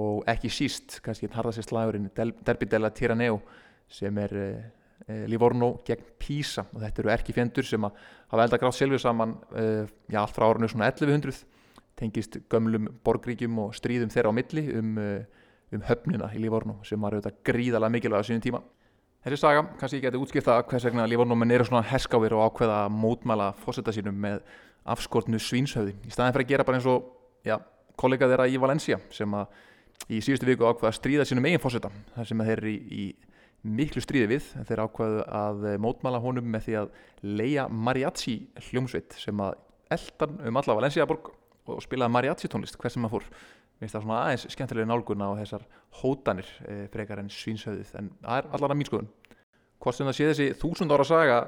og 0.00 0.22
ekki 0.30 0.48
síst 0.52 1.00
kannski 1.04 1.28
harðast 1.32 1.68
slagurinn 1.68 2.10
Derby 2.14 2.68
della 2.70 2.90
Tiraneo 2.94 3.40
sem 3.92 4.18
er 4.18 4.36
eh, 4.40 4.62
eh, 5.06 5.24
Livorno 5.28 5.74
gegn 5.84 6.14
Pisa. 6.18 6.64
Og 6.72 6.80
þetta 6.80 7.02
eru 7.02 7.12
erkifjendur 7.12 7.66
sem 7.68 7.84
hafa 7.84 8.44
elda 8.44 8.60
grátt 8.60 8.78
selvi 8.78 9.00
saman 9.00 9.36
eh, 9.56 9.84
já, 10.08 10.22
allt 10.22 10.36
frá 10.36 10.48
árunni 10.48 10.70
svona 10.72 10.88
1100 10.88 11.44
tengist 11.98 12.38
gömlum 12.50 12.88
borgríkjum 13.04 13.58
og 13.66 13.74
stríðum 13.76 14.10
þeirra 14.12 14.32
á 14.32 14.34
milli 14.34 14.64
um, 14.78 14.94
eh, 14.98 15.24
um 15.72 15.84
höfnina 15.86 16.30
í 16.34 16.40
Livorno 16.42 16.78
sem 16.86 17.00
var 17.00 17.16
auðvitað 17.16 17.42
gríðalega 17.46 17.96
mikilvæg 17.96 18.24
á 18.24 18.28
sínum 18.28 18.44
tíma. 18.44 18.62
Þessi 19.22 19.38
saga, 19.38 19.62
kannski 19.78 20.00
ég 20.00 20.06
geti 20.08 20.18
útskipta 20.18 20.56
hvers 20.66 20.86
vegna 20.88 21.06
Livorno 21.06 21.36
menn 21.38 21.52
eru 21.54 21.66
svona 21.68 21.84
herskáir 21.86 22.34
og 22.34 22.48
ákveða 22.48 22.80
að 22.86 22.96
mótmæla 22.96 23.52
fósetta 23.60 23.94
sínum 23.94 24.16
með 24.18 24.40
afskortnu 24.82 25.38
svínshöfði. 25.38 25.94
Í 26.08 26.10
staðin 26.10 26.34
fyrir 26.34 26.48
að 26.48 26.54
gera 26.54 26.66
bara 26.66 26.80
eins 26.80 26.88
og 26.90 27.06
já, 27.46 27.54
kollega 28.00 28.26
þeirra 28.32 28.48
í 28.50 28.58
Valencia 28.58 28.98
sem 29.14 29.36
að 29.38 29.60
í 30.10 30.22
síðustu 30.24 30.48
viku 30.48 30.66
ákvaða 30.66 30.90
að 30.90 30.98
stríða 30.98 31.26
sínum 31.28 31.46
eigin 31.46 31.62
fósita 31.62 31.92
þar 32.16 32.28
sem 32.30 32.42
þeir 32.46 32.58
eru 32.58 32.72
í, 32.72 32.78
í 32.90 33.04
miklu 33.62 34.02
stríði 34.02 34.30
við. 34.34 34.48
Þeir 34.68 34.84
ákvaðu 34.86 35.24
að 35.38 35.66
mótmala 35.82 36.20
honum 36.22 36.48
með 36.50 36.66
því 36.66 36.78
að 36.80 36.92
leia 37.22 37.68
mariachi 37.70 38.38
hljómsveit 38.68 39.18
sem 39.20 39.42
að 39.44 39.58
eldan 39.92 40.38
um 40.48 40.60
alla 40.60 40.78
Valenciaborg 40.78 41.32
og 41.70 41.82
spilaði 41.84 42.16
mariachi 42.16 42.50
tónlist 42.50 42.78
hvers 42.80 42.96
sem 42.96 43.06
að 43.06 43.16
fór. 43.16 43.28
Minnst 43.82 43.96
það 43.96 44.04
svona 44.04 44.22
aðeins 44.22 44.46
skemmtilega 44.54 44.88
nálguna 44.90 45.28
á 45.30 45.38
þessar 45.40 45.66
hótanir 46.00 46.48
e, 46.66 46.74
frekar 46.92 47.22
en 47.22 47.30
svínsauðið 47.32 47.94
en 47.98 48.10
það 48.22 48.40
er 48.40 48.48
allar 48.56 48.74
að 48.74 48.78
mín 48.78 48.88
skoðun. 48.88 49.12
Hvort 49.82 49.98
sem 49.98 50.06
það 50.06 50.18
sé 50.18 50.26
þessi 50.30 50.58
þúsund 50.60 50.94
ára 50.94 51.06
saga 51.06 51.38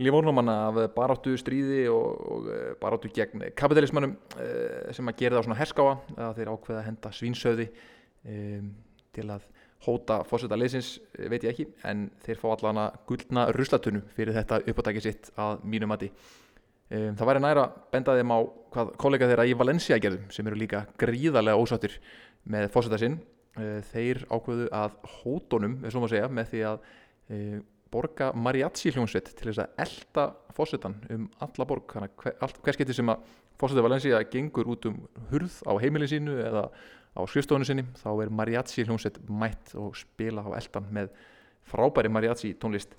lífórnumanna 0.00 0.54
af 0.70 0.78
baráttu 0.94 1.34
stríði 1.36 1.82
og, 1.92 2.22
og 2.32 2.46
eh, 2.48 2.70
baráttu 2.80 3.10
gegn 3.12 3.44
kapitalismannum 3.58 4.14
e, 4.40 4.46
sem 4.96 5.12
að 5.12 5.18
gera 5.20 5.36
það 5.36 5.44
á 5.44 5.46
svona 5.46 5.58
herskáa 5.60 6.30
þeir 6.38 6.52
ákveða 6.54 6.78
að 6.80 6.86
henda 6.88 7.12
svínsauði 7.18 7.68
um, 8.28 8.70
til 9.12 9.26
að 9.30 9.48
hóta 9.82 10.20
fórseta 10.28 10.58
leysins 10.58 10.94
eh, 11.18 11.26
veit 11.30 11.42
ég 11.44 11.52
ekki 11.52 11.66
en 11.88 12.06
þeir 12.22 12.38
fá 12.40 12.46
allana 12.52 12.86
gullna 13.08 13.48
ruslatunum 13.56 14.04
fyrir 14.16 14.36
þetta 14.36 14.62
uppátækið 14.70 15.06
sitt 15.08 15.32
að 15.40 15.64
mínum 15.66 15.90
mati. 15.92 16.10
Um, 16.92 17.12
það 17.18 17.28
væri 17.30 17.42
næra 17.42 17.66
bendaðið 17.92 18.28
má 18.28 18.36
hvað 18.72 18.94
kollega 19.00 19.28
þeirra 19.30 19.48
í 19.48 19.58
Valencia 19.58 19.98
gerðum 20.02 20.30
sem 20.34 20.48
eru 20.48 20.60
líka 20.60 20.84
gríðarlega 21.00 21.60
ósáttir 21.60 21.98
með 22.44 22.70
fórseta 22.74 23.00
sinn. 23.00 23.18
Uh, 23.52 23.80
þeir 23.90 24.22
ákveðu 24.30 24.70
að 24.72 24.96
hótonum, 25.18 25.80
segja, 25.90 26.28
með 26.32 26.52
því 26.52 26.60
að 26.70 26.86
e, 27.28 27.38
borga 27.92 28.30
mariachi 28.32 28.92
hljónsveit 28.94 29.28
til 29.36 29.50
þess 29.50 29.60
að 29.64 29.82
elda 29.84 30.24
fósettan 30.56 30.96
um 31.12 31.28
alla 31.44 31.66
borg. 31.68 31.92
Hver, 32.22 32.56
hvers 32.64 32.80
getur 32.80 32.96
sem 32.96 33.12
að 33.12 33.26
fósetti 33.60 33.84
Valencia 33.84 34.22
gengur 34.32 34.70
út 34.72 34.88
um 34.88 35.02
hurð 35.30 35.58
á 35.68 35.72
heimilin 35.82 36.10
sínu 36.10 36.38
eða 36.40 36.64
á 37.12 37.20
skrifstofunni 37.28 37.68
sinni 37.68 37.84
þá 38.00 38.10
er 38.24 38.32
mariachi 38.32 38.86
hljónsveit 38.86 39.18
mætt 39.28 39.74
og 39.78 39.96
spila 39.98 40.44
á 40.48 40.50
eldan 40.58 40.88
með 40.94 41.10
frábæri 41.68 42.10
mariachi 42.12 42.54
tónlist. 42.60 42.94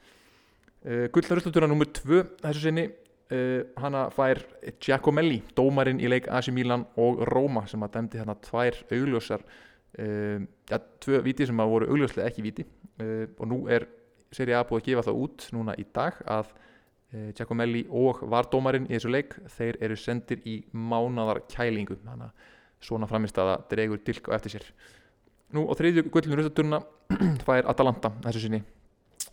Uh, 0.84 1.08
Gullnarullutura 1.14 1.70
nr. 1.70 1.90
2 2.00 2.22
þessu 2.44 2.68
sinni. 2.68 2.90
Uh, 3.34 3.64
hana 3.80 4.10
fær 4.14 4.42
Giacomelli, 4.84 5.40
dómarinn 5.56 6.02
í 6.04 6.10
leik 6.12 6.28
AC 6.28 6.52
Milan 6.54 6.84
og 7.00 7.24
Roma 7.32 7.64
sem 7.72 7.82
að 7.82 7.96
dæmdi 7.96 8.20
hérna 8.20 8.36
tvær 8.44 8.76
augljósar 8.92 9.42
uh, 9.42 10.44
ja, 10.70 10.80
tvö 11.02 11.22
viti 11.26 11.48
sem 11.48 11.62
að 11.64 11.72
voru 11.72 11.90
augljóslega 11.90 12.30
ekki 12.30 12.46
viti 12.46 12.66
uh, 12.68 13.26
og 13.40 13.48
nú 13.50 13.60
er 13.72 13.88
Serie 14.34 14.58
A 14.58 14.66
búið 14.68 14.82
að 14.82 14.90
gefa 14.90 15.06
það 15.08 15.22
út 15.24 15.48
núna 15.56 15.76
í 15.80 15.86
dag 15.96 16.20
að 16.36 16.52
uh, 16.52 17.30
Giacomelli 17.38 17.86
og 17.90 18.24
vardómarinn 18.30 18.90
í 18.90 18.96
þessu 18.98 19.14
leik 19.14 19.38
þeir 19.56 19.80
eru 19.88 19.98
sendir 19.98 20.44
í 20.50 20.60
mánadar 20.74 21.44
kælingu 21.50 22.00
þannig 22.04 22.28
að 22.28 22.52
svona 22.84 23.10
framist 23.10 23.40
að 23.40 23.52
það 23.52 23.66
dregur 23.74 24.04
dilk 24.08 24.30
á 24.30 24.36
eftir 24.38 24.56
sér. 24.58 24.68
Nú 25.54 25.66
á 25.70 25.74
þriðju 25.78 26.08
gullinu 26.12 26.40
rauðaturna 26.40 26.82
fær 27.48 27.70
Atalanta 27.70 28.14
þessu 28.26 28.46
sinni 28.46 28.64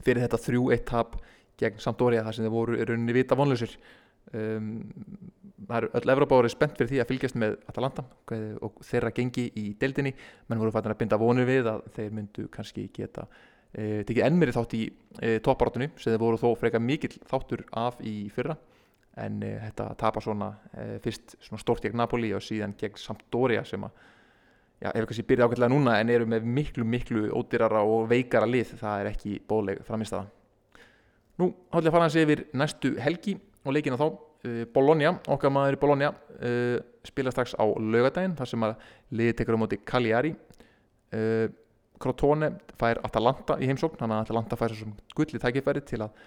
fyrir 0.05 0.25
þetta 0.25 0.41
3-1 0.47 0.87
tap 0.89 1.19
gegn 1.61 1.83
Sampdoria 1.83 2.25
þar 2.25 2.37
sem 2.37 2.47
þeir 2.47 2.55
voru 2.55 2.79
rauninni 2.81 3.17
vita 3.17 3.37
vonlausir 3.37 3.75
um, 4.37 4.71
það 5.69 5.77
eru 5.79 5.91
öll 5.99 6.13
Evrópári 6.15 6.51
spennt 6.53 6.79
fyrir 6.79 6.91
því 6.93 7.03
að 7.03 7.11
fylgjast 7.11 7.39
með 7.41 7.57
Atalanta 7.71 8.05
og 8.65 8.81
þeirra 8.87 9.13
gengi 9.17 9.47
í 9.59 9.71
deildinni. 9.81 10.13
Menn 10.49 10.61
voru 10.63 10.73
fættin 10.75 10.95
að 10.95 11.01
binda 11.03 11.21
vonur 11.21 11.49
við 11.49 11.71
að 11.71 11.87
þeir 11.97 12.15
myndu 12.17 12.47
kannski 12.53 12.87
geta 12.97 13.27
e, 13.73 14.03
tekið 14.09 14.25
ennmeri 14.27 14.55
þátt 14.57 14.77
í 14.79 14.83
e, 15.21 15.39
toppáratunni 15.45 15.91
sem 15.97 16.15
þeir 16.15 16.23
voru 16.23 16.41
þó 16.41 16.49
freka 16.61 16.83
mikill 16.83 17.13
þáttur 17.29 17.65
af 17.77 18.01
í 18.05 18.15
fyrra 18.35 18.57
en 19.19 19.43
e, 19.43 19.55
þetta 19.67 19.89
tapar 19.99 20.25
svona 20.25 20.53
e, 20.71 20.87
fyrst 21.03 21.37
svona 21.41 21.63
stórt 21.63 21.85
gegn 21.87 21.99
Napoli 21.99 22.33
og 22.37 22.45
síðan 22.45 22.77
gegn 22.79 22.99
Sampdoria 23.01 23.65
sem 23.67 23.83
að 23.87 23.97
já, 24.81 24.91
ef 24.93 25.07
kannski 25.07 25.27
byrja 25.27 25.49
ákveðlega 25.49 25.73
núna 25.75 25.97
en 26.01 26.13
eru 26.15 26.29
með 26.31 26.47
miklu, 26.47 26.87
miklu 26.87 27.27
ódýrara 27.35 27.83
og 27.83 28.07
veikara 28.11 28.49
lið 28.49 28.77
það 28.81 29.03
er 29.03 29.11
ekki 29.15 29.41
bóðleg 29.49 29.83
framistæða 29.87 30.29
Nú, 31.41 31.49
hálflega 31.73 31.95
fara 31.95 32.05
hans 32.05 32.19
yfir 32.21 32.43
næstu 32.59 32.91
helgi 33.01 33.39
og 33.65 33.73
leikina 33.73 33.97
þá. 34.01 34.11
Uh, 34.41 34.65
Bologna, 34.73 35.15
okkar 35.29 35.53
maður 35.53 35.77
í 35.77 35.81
Bologna 35.81 36.11
uh, 36.13 36.77
spila 37.05 37.33
strax 37.33 37.55
á 37.57 37.65
lögadaginn 37.65 38.37
þar 38.39 38.49
sem 38.49 38.65
að 38.65 38.87
liði 39.17 39.37
tekur 39.39 39.57
á 39.57 39.63
móti 39.63 39.79
Cagliari. 39.85 40.35
Uh, 41.13 41.49
Crotone 42.01 42.55
fær 42.81 43.03
Atalanta 43.05 43.59
í 43.61 43.69
heimsókn 43.69 44.01
þannig 44.01 44.17
að 44.17 44.23
Atalanta 44.25 44.57
fær 44.57 44.77
svo 44.77 44.89
gullið 45.17 45.43
tækifæri 45.43 45.83
til 45.85 45.99
að, 46.01 46.23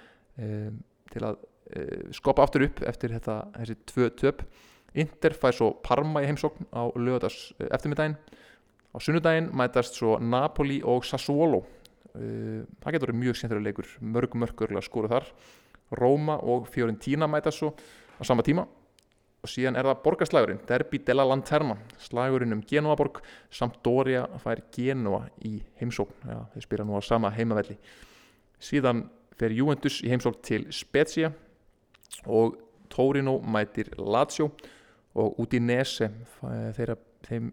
til 1.10 1.24
að 1.26 1.40
skopa 2.14 2.44
aftur 2.44 2.68
upp 2.68 2.82
eftir 2.88 3.14
þetta, 3.16 3.40
þessi 3.58 3.78
tvö 3.90 4.10
töp. 4.20 4.44
Inter 4.94 5.34
fær 5.34 5.56
svo 5.58 5.72
Parma 5.82 6.22
í 6.22 6.28
heimsókn 6.30 6.68
á 6.70 6.86
lögadags 6.94 7.54
eftirmiddaginn 7.66 8.18
á 8.94 8.98
sunnudaginn 9.02 9.50
mætast 9.58 9.98
svo 9.98 10.20
Napoli 10.22 10.84
og 10.86 11.06
Sassuolo. 11.08 11.64
Það 12.14 12.94
getur 12.94 13.08
verið 13.08 13.22
mjög 13.24 13.40
skemmtilega 13.40 13.66
leikur. 13.66 13.90
Mörg 14.06 14.36
mörgurlega 14.38 14.86
skóru 14.86 15.10
þar. 15.10 15.26
Róma 15.98 16.38
og 16.46 16.68
Fiorentina 16.70 17.26
mætast 17.26 17.64
svo 17.64 17.72
á 17.74 18.22
sama 18.22 18.46
tíma. 18.46 18.68
Og 19.44 19.50
síðan 19.52 19.76
er 19.76 19.90
það 19.90 20.04
borgarslagurinn 20.06 20.62
Derby 20.70 21.02
della 21.04 21.26
Lanterna 21.28 21.76
slagurinn 22.00 22.54
um 22.56 22.62
Genoaborg 22.64 23.18
Sampdoria 23.52 24.28
fær 24.40 24.62
Genoa 24.72 25.26
í 25.44 25.58
heimsókn. 25.82 26.30
Ja, 26.30 26.46
þeir 26.54 26.68
spila 26.68 26.86
nú 26.88 26.96
á 26.96 27.02
sama 27.04 27.34
heimavelli. 27.34 27.76
Síðan 28.62 29.08
fer 29.36 29.52
Juventus 29.58 29.98
í 30.06 30.14
heimsókn 30.14 30.40
til 30.46 30.68
Spezia 30.72 31.34
og 32.26 32.58
Torino 32.94 33.40
mætir 33.42 33.92
Lazio. 33.98 34.52
Og 35.14 35.38
út 35.44 35.54
í 35.54 35.60
Nese 35.62 36.10
þeirra, 36.42 36.96
þeim 37.28 37.52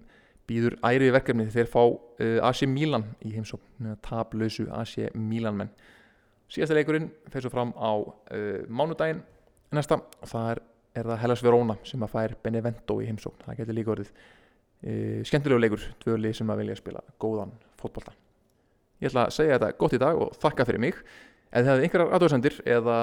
býður 0.48 0.78
ærið 0.86 1.14
verkefni. 1.14 1.46
Þegar 1.46 1.56
þeir 1.58 1.72
fá 1.72 1.82
uh, 1.84 2.48
AC 2.48 2.64
Milan 2.68 3.06
í 3.26 3.34
heimsókn 3.34 3.94
tablausu 4.04 4.66
AC 4.74 5.10
Milan 5.14 5.58
menn. 5.60 5.72
Síðasta 6.50 6.74
leikurinn 6.74 7.10
fer 7.30 7.44
svo 7.44 7.52
fram 7.52 7.74
á 7.76 7.92
uh, 8.00 8.62
mánudaginn 8.66 9.22
næsta. 9.76 10.00
Það 10.24 10.50
er, 10.54 10.62
það 10.98 11.22
Hellas 11.24 11.44
Verona 11.46 11.78
sem 11.86 12.02
að 12.06 12.14
fær 12.16 12.36
Benevento 12.42 12.98
í 13.02 13.10
heimsókn. 13.10 13.44
Það 13.46 13.60
getur 13.60 13.78
líka 13.78 13.94
orðið 13.96 14.10
uh, 14.16 15.20
skemmtilegu 15.28 15.64
leikur. 15.66 15.86
Tvöli 16.02 16.34
sem 16.36 16.50
að 16.50 16.64
vilja 16.64 16.80
spila 16.80 17.04
góðan 17.22 17.54
fótbolta. 17.80 18.16
Ég 19.00 19.12
ætla 19.12 19.28
að 19.28 19.36
segja 19.36 19.56
þetta 19.56 19.76
gott 19.80 19.96
í 19.96 20.00
dag 20.00 20.18
og 20.20 20.34
þakka 20.40 20.66
fyrir 20.68 20.82
mig 20.88 21.04
ef 21.50 21.64
þið 21.64 21.70
hefði 21.70 21.86
einhverjar 21.86 22.14
aðdóðsendir 22.16 22.58
eða 22.76 22.98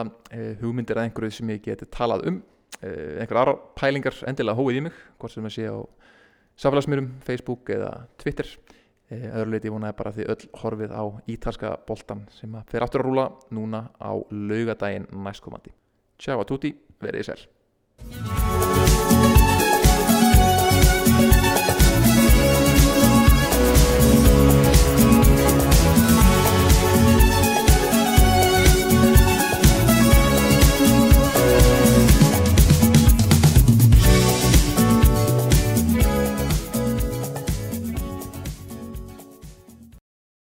hugmyndir 0.62 1.00
að 1.00 1.10
einhverju 1.10 1.38
sem 1.38 1.52
ég 1.54 1.64
geti 1.66 1.90
talað 1.92 2.28
um. 2.32 2.40
Einhverjar 2.82 3.42
aðra 3.44 3.58
pælingar 3.80 4.22
endilega 4.30 4.58
hóið 4.60 4.80
í 4.80 4.84
mig 4.88 4.98
hvort 5.18 5.34
sem 5.34 5.48
að 5.48 5.56
sé 5.58 5.68
á 5.68 5.78
samfélagsmyrum, 6.58 7.12
Facebook 7.26 7.70
eða 7.74 7.92
Twitter. 8.22 8.50
Öðru 9.08 9.54
leiti 9.54 9.72
vonaði 9.72 9.96
bara 10.02 10.12
því 10.16 10.26
öll 10.34 10.50
horfið 10.62 10.92
á 10.92 11.04
ítalska 11.32 11.78
boltan 11.88 12.26
sem 12.36 12.58
að 12.60 12.74
fer 12.74 12.84
aftur 12.84 13.06
að 13.06 13.08
rúla 13.08 13.30
núna 13.56 13.86
á 13.96 14.12
laugadaginn 14.32 15.08
næstkomandi. 15.16 15.72
Tjá 16.20 16.36
að 16.36 16.48
túti, 16.52 16.76
verið 17.00 17.24
í 17.24 17.30
sel 17.32 18.57